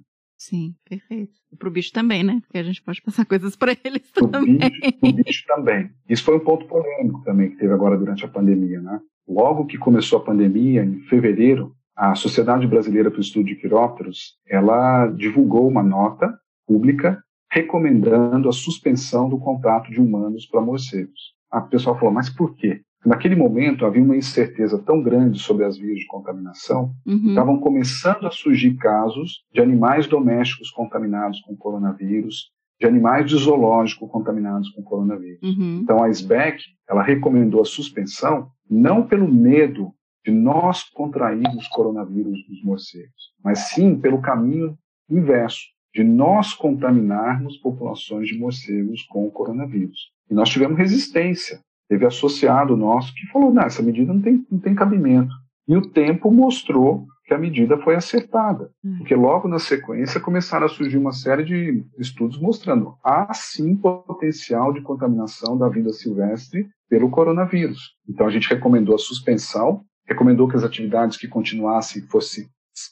[0.47, 1.33] Sim, perfeito.
[1.51, 2.39] E pro bicho também, né?
[2.41, 4.57] Porque a gente pode passar coisas pra eles Pro também.
[4.57, 5.89] bicho, pro bicho também.
[6.07, 8.79] Isso foi um ponto polêmico também que teve agora durante a pandemia.
[8.79, 8.99] Né?
[9.27, 14.37] Logo que começou a pandemia, em fevereiro, a Sociedade Brasileira para o Estudo de Quirópteros,
[14.47, 16.31] ela divulgou uma nota
[16.67, 17.19] pública
[17.49, 21.33] recomendando a suspensão do contato de humanos para morcegos.
[21.49, 22.81] A pessoa falou, mas por quê?
[23.05, 27.29] Naquele momento havia uma incerteza tão grande sobre as vias de contaminação Uhum.
[27.29, 32.49] estavam começando a surgir casos de animais domésticos contaminados com coronavírus,
[32.79, 35.39] de animais de zoológico contaminados com coronavírus.
[35.43, 35.81] Uhum.
[35.83, 39.91] Então a SBEC, ela recomendou a suspensão não pelo medo
[40.25, 44.75] de nós contrairmos coronavírus dos morcegos, mas sim pelo caminho
[45.09, 45.61] inverso,
[45.93, 50.11] de nós contaminarmos populações de morcegos com o coronavírus.
[50.29, 51.59] E nós tivemos resistência.
[51.87, 55.33] Teve associado nosso que falou, não, essa medida não tem, não tem cabimento.
[55.67, 58.69] E o tempo mostrou que a medida foi acertada.
[58.83, 58.97] Hum.
[58.99, 64.71] Porque logo na sequência começaram a surgir uma série de estudos mostrando há sim potencial
[64.71, 67.95] de contaminação da vida silvestre pelo coronavírus.
[68.07, 72.45] Então a gente recomendou a suspensão, recomendou que as atividades que continuassem fossem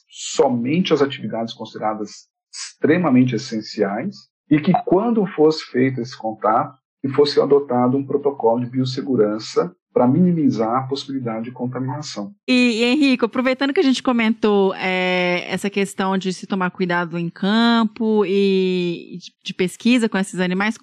[0.08, 4.16] somente as atividades consideradas extremamente essenciais
[4.50, 10.08] e que quando fosse feito esse contato, que fosse adotado um protocolo de biossegurança para
[10.08, 12.32] minimizar a possibilidade de contaminação.
[12.48, 17.18] E, e, Henrique, aproveitando que a gente comentou é, essa questão de se tomar cuidado
[17.18, 20.78] em campo e de, de pesquisa com esses animais,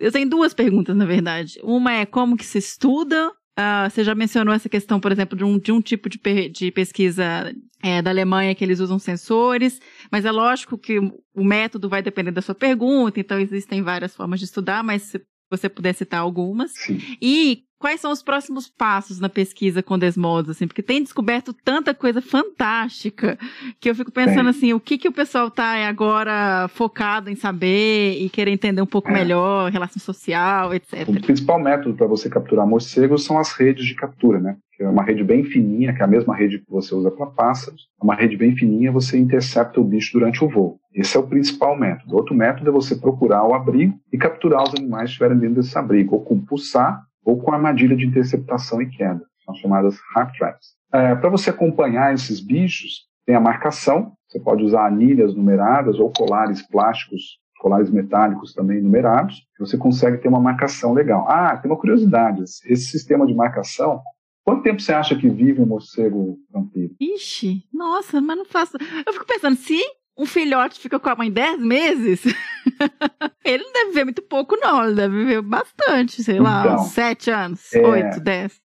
[0.00, 1.60] Eu tenho duas perguntas, na verdade.
[1.62, 5.44] Uma é como que se estuda Uh, você já mencionou essa questão, por exemplo, de
[5.44, 6.18] um, de um tipo de,
[6.48, 7.52] de pesquisa
[7.82, 12.30] é, da Alemanha que eles usam sensores, mas é lógico que o método vai depender
[12.30, 15.14] da sua pergunta, então existem várias formas de estudar, mas
[15.50, 16.72] você puder citar algumas.
[16.72, 16.98] Sim.
[17.20, 21.94] E quais são os próximos passos na pesquisa com Desmodos, assim, porque tem descoberto tanta
[21.94, 23.38] coisa fantástica
[23.80, 28.18] que eu fico pensando assim, o que que o pessoal está agora focado em saber
[28.20, 29.12] e querer entender um pouco é.
[29.12, 31.08] melhor, relação social, etc.
[31.08, 34.56] O principal método para você capturar morcegos são as redes de captura, né?
[34.76, 37.26] Que é uma rede bem fininha, que é a mesma rede que você usa para
[37.26, 37.88] pássaros.
[38.00, 40.78] É uma rede bem fininha, você intercepta o bicho durante o voo.
[40.94, 42.14] Esse é o principal método.
[42.14, 45.78] Outro método é você procurar o abrigo e capturar os animais que estiverem dentro desse
[45.78, 50.74] abrigo, ou com pulsar ou com armadilha de interceptação e queda, são chamadas harp traps.
[50.92, 56.12] É, Para você acompanhar esses bichos, tem a marcação, você pode usar anilhas numeradas ou
[56.12, 61.26] colares plásticos, colares metálicos também numerados, você consegue ter uma marcação legal.
[61.28, 64.00] Ah, tem uma curiosidade, esse sistema de marcação,
[64.44, 66.94] quanto tempo você acha que vive um morcego vampiro?
[66.98, 68.78] Ixi, nossa, mas não faço...
[69.06, 69.78] Eu fico pensando, se
[70.20, 72.22] um filhote fica com a mãe 10 meses,
[73.42, 74.84] ele não deve viver muito pouco, não.
[74.84, 78.60] Ele deve viver bastante, sei lá, então, 7 anos, é, 8, 10.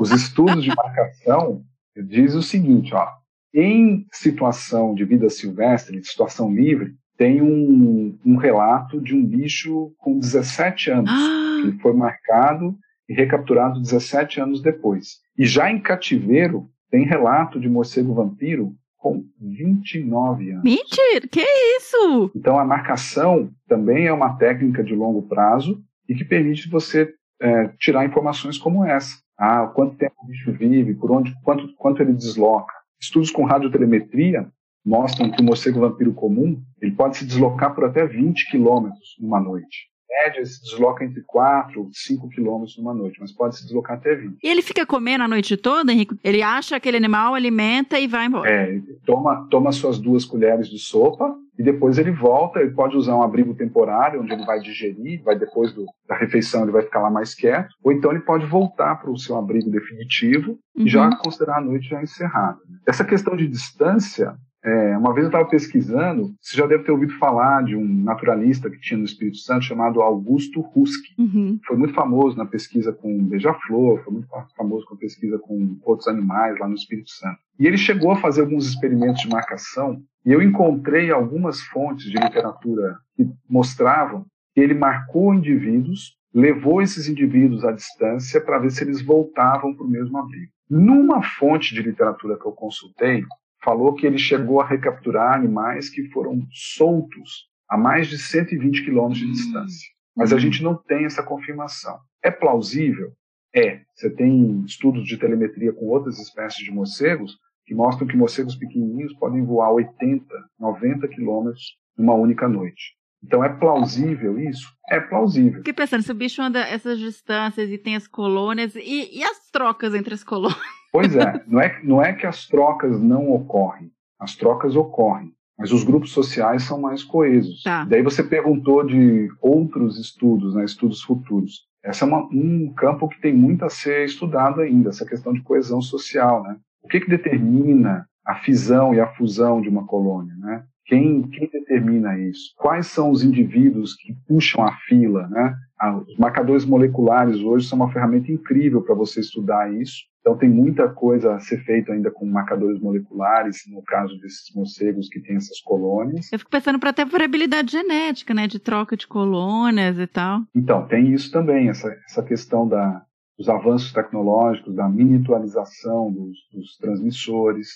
[0.00, 1.62] os estudos de marcação
[1.96, 3.06] dizem o seguinte, ó.
[3.54, 9.94] Em situação de vida silvestre, de situação livre, tem um, um relato de um bicho
[9.98, 11.62] com 17 anos, ah.
[11.70, 12.76] que foi marcado
[13.08, 15.20] e recapturado 17 anos depois.
[15.38, 18.74] E já em cativeiro, tem relato de morcego vampiro
[19.06, 20.64] com 29 anos.
[20.64, 21.40] Mentira, que
[21.78, 22.32] isso?
[22.34, 27.68] Então a marcação também é uma técnica de longo prazo e que permite você é,
[27.78, 29.16] tirar informações como essa.
[29.38, 32.72] Ah, quanto tempo o bicho vive, por onde, quanto, quanto ele desloca.
[33.00, 34.48] Estudos com radiotelemetria
[34.84, 39.38] mostram que o morcego vampiro comum ele pode se deslocar por até 20 quilômetros numa
[39.38, 43.96] noite média se desloca entre 4 ou 5 quilômetros numa noite, mas pode se deslocar
[43.96, 44.38] até 20.
[44.42, 46.16] E ele fica comendo a noite toda, Henrique?
[46.22, 48.50] Ele acha aquele animal, alimenta e vai embora?
[48.50, 53.16] É, toma, toma suas duas colheres de sopa e depois ele volta, ele pode usar
[53.16, 57.00] um abrigo temporário, onde ele vai digerir, vai depois do, da refeição ele vai ficar
[57.00, 60.84] lá mais quieto, ou então ele pode voltar para o seu abrigo definitivo uhum.
[60.84, 61.16] e já uhum.
[61.16, 62.58] considerar a noite já encerrada.
[62.86, 64.34] Essa questão de distância
[64.66, 68.68] é, uma vez eu estava pesquisando, você já deve ter ouvido falar de um naturalista
[68.68, 71.14] que tinha no Espírito Santo chamado Augusto Husky.
[71.16, 71.60] Uhum.
[71.64, 76.58] Foi muito famoso na pesquisa com beija-flor, foi muito famoso com pesquisa com outros animais
[76.58, 77.38] lá no Espírito Santo.
[77.60, 82.18] E ele chegou a fazer alguns experimentos de marcação e eu encontrei algumas fontes de
[82.18, 88.82] literatura que mostravam que ele marcou indivíduos, levou esses indivíduos à distância para ver se
[88.82, 90.50] eles voltavam para o mesmo abrigo.
[90.68, 93.22] Numa fonte de literatura que eu consultei,
[93.66, 99.18] falou que ele chegou a recapturar animais que foram soltos a mais de 120 quilômetros
[99.18, 99.88] de distância.
[100.16, 101.98] Mas a gente não tem essa confirmação.
[102.22, 103.10] É plausível?
[103.52, 103.80] É.
[103.92, 109.12] Você tem estudos de telemetria com outras espécies de morcegos que mostram que morcegos pequenininhos
[109.14, 110.24] podem voar 80,
[110.60, 112.94] 90 quilômetros numa única noite.
[113.20, 114.68] Então é plausível isso?
[114.88, 115.58] É plausível.
[115.58, 119.50] Fiquei pensando, se o bicho anda essas distâncias e tem as colônias, e, e as
[119.50, 120.75] trocas entre as colônias?
[120.92, 125.72] Pois é, não é, não é que as trocas não ocorrem, as trocas ocorrem, mas
[125.72, 127.62] os grupos sociais são mais coesos.
[127.62, 127.84] Tá.
[127.84, 131.66] Daí você perguntou de outros estudos, né, estudos futuros.
[131.84, 135.42] Esse é uma, um campo que tem muito a ser estudado ainda, essa questão de
[135.42, 136.42] coesão social.
[136.42, 136.56] Né?
[136.82, 140.34] O que, que determina a fisão e a fusão de uma colônia?
[140.36, 140.64] Né?
[140.86, 142.54] Quem, quem determina isso?
[142.56, 145.26] Quais são os indivíduos que puxam a fila?
[145.28, 145.54] Né?
[145.80, 150.04] Ah, os marcadores moleculares hoje são uma ferramenta incrível para você estudar isso.
[150.20, 155.08] Então tem muita coisa a ser feita ainda com marcadores moleculares, no caso desses morcegos
[155.08, 156.32] que têm essas colônias.
[156.32, 160.42] Eu fico pensando para até variabilidade genética, né, de troca de colônias e tal.
[160.54, 163.02] Então, tem isso também, essa, essa questão da,
[163.38, 167.68] dos avanços tecnológicos, da miniaturização dos, dos transmissores,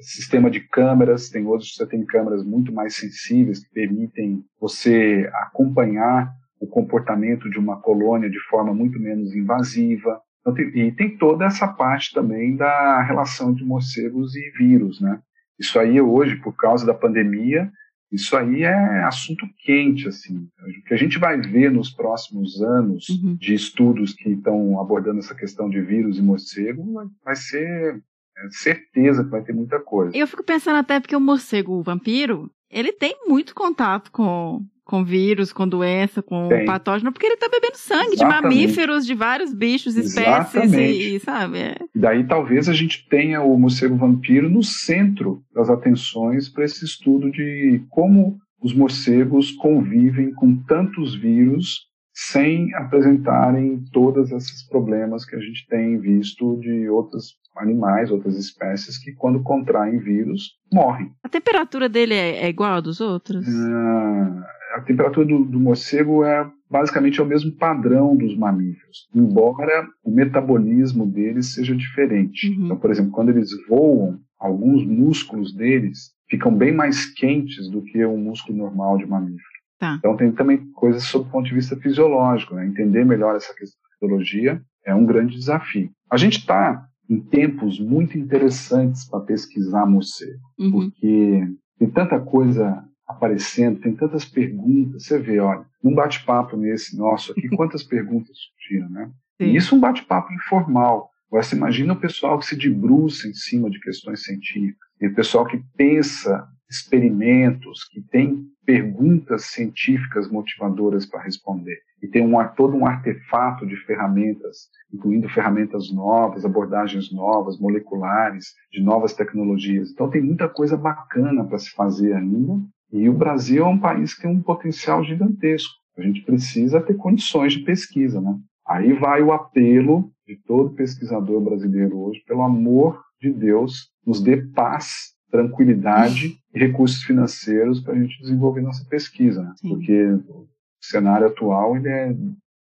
[0.00, 5.30] sistema de câmeras, tem outros que você tem câmeras muito mais sensíveis que permitem você
[5.34, 10.20] acompanhar o comportamento de uma colônia de forma muito menos invasiva.
[10.40, 15.20] Então, tem, e tem toda essa parte também da relação de morcegos e vírus, né?
[15.58, 17.70] Isso aí hoje, por causa da pandemia,
[18.10, 20.48] isso aí é assunto quente, assim.
[20.60, 23.36] O que a gente vai ver nos próximos anos uhum.
[23.36, 28.02] de estudos que estão abordando essa questão de vírus e morcego vai, ser
[28.50, 30.16] certeza que vai ter muita coisa.
[30.16, 35.04] Eu fico pensando até porque o morcego o vampiro, ele tem muito contato com, com
[35.04, 36.64] vírus, com doença, com tem.
[36.64, 38.40] patógeno, porque ele está bebendo sangue Exatamente.
[38.40, 41.58] de mamíferos, de vários bichos, espécies e, e, sabe?
[41.58, 41.76] É.
[41.94, 47.30] Daí talvez a gente tenha o morcego vampiro no centro das atenções para esse estudo
[47.30, 51.87] de como os morcegos convivem com tantos vírus
[52.20, 58.98] sem apresentarem todos esses problemas que a gente tem visto de outros animais, outras espécies
[58.98, 61.12] que quando contraem vírus morrem.
[61.22, 63.46] A temperatura dele é, é igual a dos outros?
[63.46, 69.86] Ah, a temperatura do, do morcego é basicamente é o mesmo padrão dos mamíferos, embora
[70.02, 72.48] o metabolismo deles seja diferente.
[72.48, 72.64] Uhum.
[72.64, 78.04] Então, por exemplo, quando eles voam, alguns músculos deles ficam bem mais quentes do que
[78.04, 79.57] um músculo normal de mamífero.
[79.78, 79.96] Tá.
[79.98, 82.66] Então tem também coisas sob o ponto de vista fisiológico, né?
[82.66, 85.90] entender melhor essa questão da fisiologia é um grande desafio.
[86.10, 90.70] A gente está em tempos muito interessantes para pesquisar morcego, Uhum.
[90.72, 91.46] porque
[91.78, 95.04] tem tanta coisa aparecendo, tem tantas perguntas.
[95.04, 99.10] Você vê, olha, num bate-papo nesse nosso aqui, quantas perguntas surgiram, né?
[99.40, 99.48] Sim.
[99.48, 101.08] E isso é um bate-papo informal.
[101.30, 105.46] Você imagina o pessoal que se debruça em cima de questões científicas, e o pessoal
[105.46, 112.84] que pensa experimentos, que tem perguntas científicas motivadoras para responder, e tem um, todo um
[112.86, 119.90] artefato de ferramentas, incluindo ferramentas novas, abordagens novas, moleculares, de novas tecnologias.
[119.90, 122.60] Então, tem muita coisa bacana para se fazer ainda,
[122.92, 125.72] e o Brasil é um país que tem um potencial gigantesco.
[125.96, 128.38] A gente precisa ter condições de pesquisa, né?
[128.66, 134.36] Aí vai o apelo de todo pesquisador brasileiro hoje, pelo amor de Deus, nos dê
[134.36, 139.54] paz, tranquilidade e recursos financeiros para a gente desenvolver nossa pesquisa, né?
[139.62, 140.48] Porque o
[140.80, 142.14] cenário atual ele é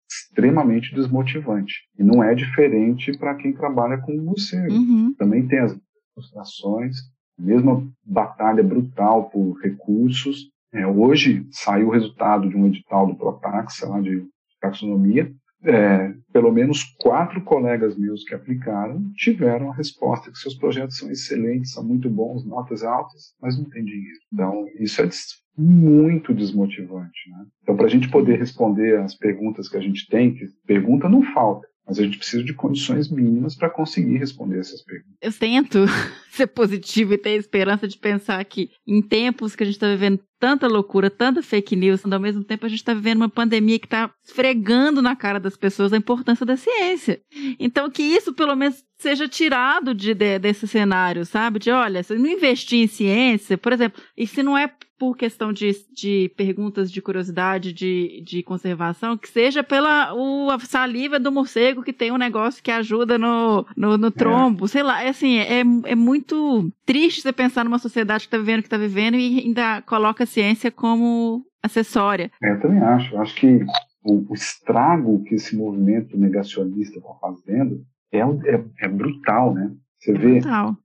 [0.09, 4.73] extremamente desmotivante e não é diferente para quem trabalha com morcego.
[4.73, 5.13] Uhum.
[5.17, 5.77] Também tem as
[6.13, 6.95] frustrações,
[7.37, 10.49] mesma batalha brutal por recursos.
[10.73, 14.25] É, hoje saiu o resultado de um edital do Protax, lá de
[14.59, 15.31] taxonomia.
[15.65, 21.09] É, pelo menos quatro colegas meus que aplicaram tiveram a resposta que seus projetos são
[21.09, 24.19] excelentes, são muito bons, notas altas, mas não tem dinheiro.
[24.31, 25.09] Então, isso é
[25.57, 27.29] muito desmotivante.
[27.29, 27.45] Né?
[27.63, 31.23] Então, para a gente poder responder as perguntas que a gente tem, que pergunta não
[31.33, 35.15] falta, mas a gente precisa de condições mínimas para conseguir responder essas perguntas.
[35.21, 35.85] Eu tento
[36.31, 40.19] ser positivo e ter esperança de pensar que em tempos que a gente está vivendo
[40.39, 43.85] tanta loucura, tanta fake news, ao mesmo tempo a gente está vivendo uma pandemia que
[43.85, 47.21] está esfregando na cara das pessoas a importância da ciência.
[47.59, 51.59] Então que isso pelo menos seja tirado de, de- desse cenário, sabe?
[51.59, 55.51] De olha, se não investir em ciência, por exemplo, e se não é por questão
[55.51, 61.31] de, de perguntas de curiosidade, de, de conservação, que seja pela o, a saliva do
[61.31, 65.37] morcego que tem um negócio que ajuda no, no, no trombo, sei lá, é assim,
[65.37, 69.15] é, é muito triste você pensar numa sociedade que está vivendo o que está vivendo
[69.15, 72.31] e ainda coloca a ciência como acessória.
[72.41, 73.15] É, eu também acho.
[73.15, 73.65] Eu acho que
[74.03, 79.71] o, o estrago que esse movimento negacionista está fazendo é, é, é brutal, né?
[79.99, 80.39] Você vê,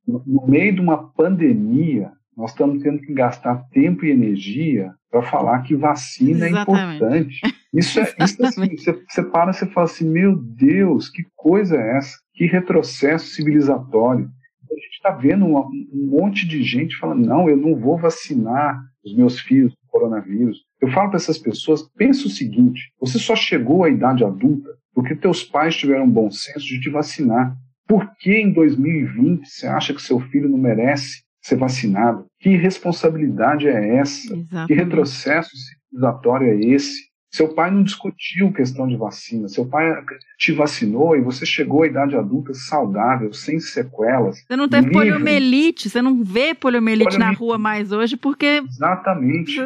[0.07, 2.11] no, no meio de uma pandemia,
[2.41, 6.91] nós estamos tendo que gastar tempo e energia para falar que vacina Exatamente.
[6.91, 7.41] é importante.
[7.75, 11.77] Isso é, isso é assim, você, você para e fala assim, meu Deus, que coisa
[11.77, 12.17] é essa?
[12.35, 14.29] Que retrocesso civilizatório.
[14.71, 18.81] A gente está vendo uma- um monte de gente falando, não, eu não vou vacinar
[19.05, 20.59] os meus filhos com coronavírus.
[20.81, 25.15] Eu falo para essas pessoas, pensa o seguinte, você só chegou à idade adulta porque
[25.15, 27.55] teus pais tiveram um bom senso de te vacinar.
[27.87, 32.27] Por que em 2020 você acha que seu filho não merece ser vacinado?
[32.39, 34.29] Que irresponsabilidade é essa?
[34.29, 34.75] Que Exatamente.
[34.75, 37.11] retrocesso civilizatório é esse?
[37.33, 39.47] Seu pai não discutiu questão de vacina.
[39.47, 39.95] Seu pai
[40.37, 44.45] te vacinou e você chegou à idade adulta saudável, sem sequelas.
[44.45, 44.99] Você não teve livre.
[44.99, 49.57] poliomielite, você não vê poliomielite na rua mais hoje porque Exatamente.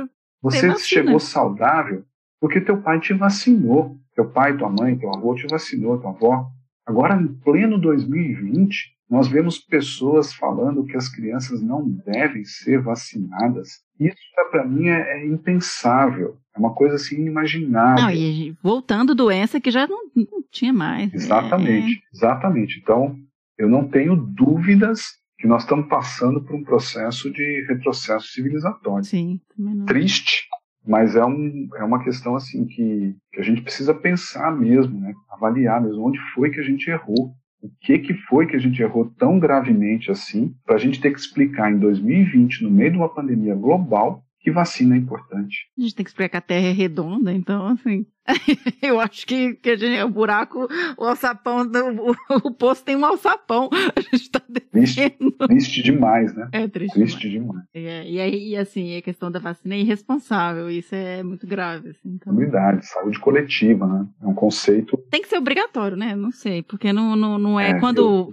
[0.42, 2.04] você Você chegou saudável
[2.38, 3.96] porque teu pai te vacinou.
[4.14, 6.46] Teu pai, tua mãe, teu avô te vacinou, tua avó.
[6.86, 13.80] Agora, em pleno 2020, nós vemos pessoas falando que as crianças não devem ser vacinadas.
[14.00, 14.16] Isso,
[14.50, 16.36] para mim, é, é impensável.
[16.56, 18.04] É uma coisa assim inimaginável.
[18.04, 21.08] Não, e voltando doença que já não, não tinha mais.
[21.10, 21.14] né?
[21.14, 22.80] Exatamente, exatamente.
[22.82, 23.16] Então,
[23.58, 25.02] eu não tenho dúvidas
[25.38, 29.04] que nós estamos passando por um processo de retrocesso É, civilizatório.
[29.04, 29.84] sim, também não.
[29.86, 30.44] Triste,
[30.86, 35.12] mas é, um, é uma questão assim que, que a gente precisa pensar mesmo, né?
[35.30, 37.32] avaliar mesmo onde foi que a gente errou.
[37.64, 41.10] O que, que foi que a gente errou tão gravemente assim, para a gente ter
[41.10, 45.70] que explicar em 2020, no meio de uma pandemia global, que vacina é importante.
[45.76, 48.04] A gente tem que explicar que a Terra é redonda, então, assim.
[48.82, 53.04] eu acho que, que a gente, o buraco, o alçapão, o, o poço tem um
[53.04, 53.70] alçapão.
[53.72, 54.40] A gente tá
[54.70, 55.16] Triste,
[55.46, 56.48] triste demais, né?
[56.52, 56.94] É triste.
[56.94, 57.48] Triste demais.
[57.50, 57.66] demais.
[57.72, 60.68] É, e aí, e assim, a questão da vacina é irresponsável.
[60.68, 61.90] Isso é muito grave.
[61.90, 64.06] Assim, então, Comunidade, saúde coletiva, né?
[64.22, 64.96] É um conceito.
[65.10, 66.16] tem que ser obrigatório, né?
[66.16, 66.62] Não sei.
[66.62, 68.32] Porque não, não, não é, é, quando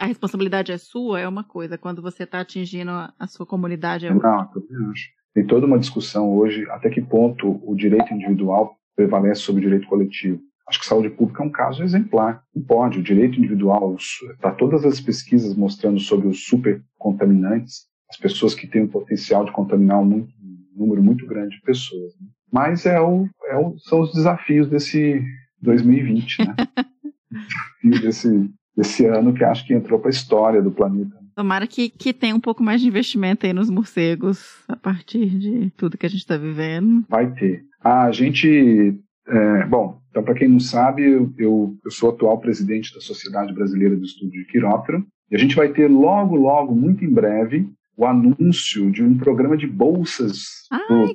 [0.00, 1.76] a responsabilidade é sua, é uma coisa.
[1.76, 4.48] Quando você tá atingindo a, a sua comunidade, é Não, outra.
[4.56, 5.10] eu também acho.
[5.34, 9.88] Tem toda uma discussão hoje até que ponto o direito individual prevalece sobre o direito
[9.88, 10.40] coletivo.
[10.66, 12.42] Acho que saúde pública é um caso exemplar.
[12.54, 12.98] Não pode.
[12.98, 18.84] O direito individual, está todas as pesquisas mostrando sobre os supercontaminantes, as pessoas que têm
[18.84, 22.14] o potencial de contaminar um, muito, um número muito grande de pessoas.
[22.20, 22.28] Né?
[22.50, 25.22] Mas é o, é o, são os desafios desse
[25.60, 26.54] 2020, né?
[28.00, 31.23] desse, desse ano que acho que entrou para a história do planeta.
[31.34, 35.70] Tomara que, que tenha um pouco mais de investimento aí nos morcegos a partir de
[35.76, 37.04] tudo que a gente está vivendo.
[37.08, 37.64] Vai ter.
[37.82, 38.96] A gente
[39.26, 43.96] é, bom, então, para quem não sabe, eu, eu, sou atual presidente da Sociedade Brasileira
[43.96, 47.66] do Estudo de Quiróptero, e a gente vai ter logo, logo, muito em breve,
[47.96, 50.66] o anúncio de um programa de bolsas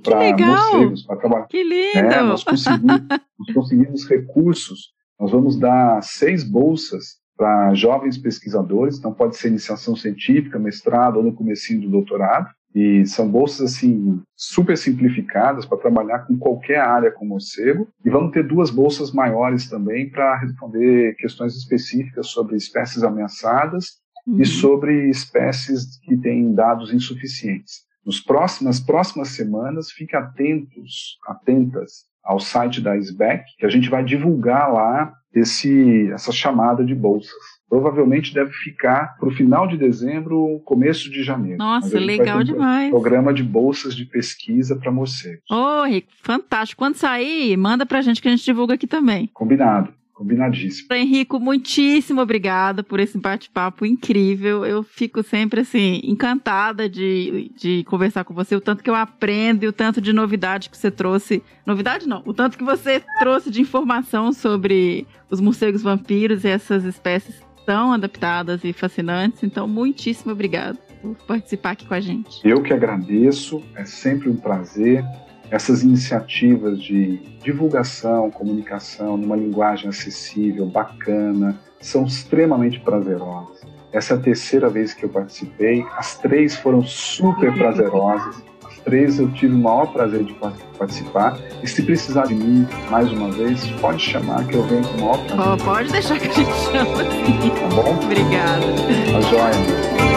[0.04, 1.48] para morcegos, para trabalhar.
[1.48, 1.98] Que lindo!
[1.98, 9.14] É, nós, conseguimos, nós conseguimos recursos, nós vamos dar seis bolsas para jovens pesquisadores, então
[9.14, 14.78] pode ser iniciação científica, mestrado ou no comecinho do doutorado, e são bolsas assim super
[14.78, 17.88] simplificadas para trabalhar com qualquer área com morcego.
[18.04, 24.42] E vamos ter duas bolsas maiores também para responder questões específicas sobre espécies ameaçadas uhum.
[24.42, 27.86] e sobre espécies que têm dados insuficientes.
[28.06, 33.90] Nos próximos, nas próximas semanas, fique atentos, atentas ao site da SBEC, que a gente
[33.90, 39.78] vai divulgar lá esse, essa chamada de bolsas provavelmente deve ficar para o final de
[39.78, 41.60] dezembro, começo de janeiro.
[41.60, 42.90] Nossa, legal demais.
[42.90, 45.44] programa de bolsas de pesquisa para morcegos.
[45.50, 46.80] Ô, oh, Rico, fantástico.
[46.80, 49.30] Quando sair, manda para a gente que a gente divulga aqui também.
[49.34, 49.94] Combinado.
[50.20, 50.94] Combinadíssimo.
[50.94, 54.66] Henrico, muitíssimo obrigada por esse bate-papo incrível.
[54.66, 58.54] Eu fico sempre, assim, encantada de, de conversar com você.
[58.54, 61.42] O tanto que eu aprendo e o tanto de novidade que você trouxe.
[61.66, 66.84] Novidade não, o tanto que você trouxe de informação sobre os morcegos vampiros e essas
[66.84, 69.42] espécies tão adaptadas e fascinantes.
[69.42, 72.46] Então, muitíssimo obrigado por participar aqui com a gente.
[72.46, 75.02] Eu que agradeço, é sempre um prazer.
[75.52, 83.62] Essas iniciativas de divulgação, comunicação numa linguagem acessível, bacana, são extremamente prazerosas.
[83.92, 88.50] Essa é a terceira vez que eu participei, as três foram super prazerosas
[88.84, 90.36] três eu tive o maior prazer de
[90.78, 91.38] participar.
[91.62, 95.02] E se precisar de mim mais uma vez, pode chamar que eu venho com o
[95.02, 95.54] maior prazer.
[95.54, 97.50] Oh, pode deixar que a gente chama assim.
[97.50, 98.00] Tá bom?
[98.04, 98.66] Obrigada.
[99.12, 100.09] Tá joia.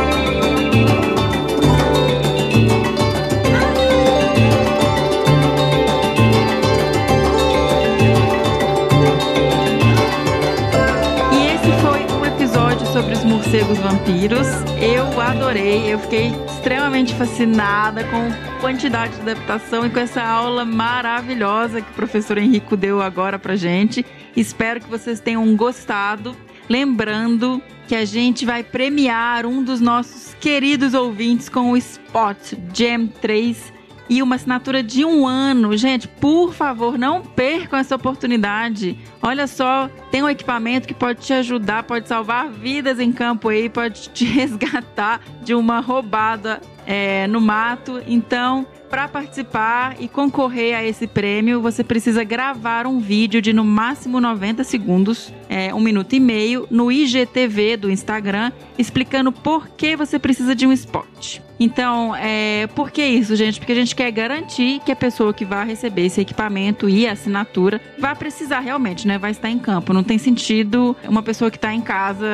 [13.52, 14.46] Morcegos vampiros.
[14.80, 20.64] Eu adorei, eu fiquei extremamente fascinada com a quantidade de adaptação e com essa aula
[20.64, 24.06] maravilhosa que o professor Henrico deu agora pra gente.
[24.34, 26.34] Espero que vocês tenham gostado.
[26.66, 32.38] Lembrando que a gente vai premiar um dos nossos queridos ouvintes com o Spot
[32.72, 33.70] Jam 3
[34.12, 35.74] e uma assinatura de um ano.
[35.74, 38.98] Gente, por favor, não percam essa oportunidade.
[39.22, 43.70] Olha só, tem um equipamento que pode te ajudar, pode salvar vidas em campo aí,
[43.70, 48.02] pode te resgatar de uma roubada é, no mato.
[48.06, 53.64] Então, para participar e concorrer a esse prêmio, você precisa gravar um vídeo de no
[53.64, 59.96] máximo 90 segundos, é, um minuto e meio, no IGTV do Instagram, explicando por que
[59.96, 61.40] você precisa de um spot.
[61.62, 63.60] Então, é, por que isso, gente?
[63.60, 67.12] Porque a gente quer garantir que a pessoa que vai receber esse equipamento e a
[67.12, 69.16] assinatura vai precisar realmente, né?
[69.16, 69.92] Vai estar em campo.
[69.92, 72.26] Não tem sentido uma pessoa que está em casa,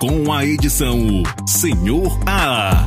[0.00, 2.86] Com a edição Senhor A.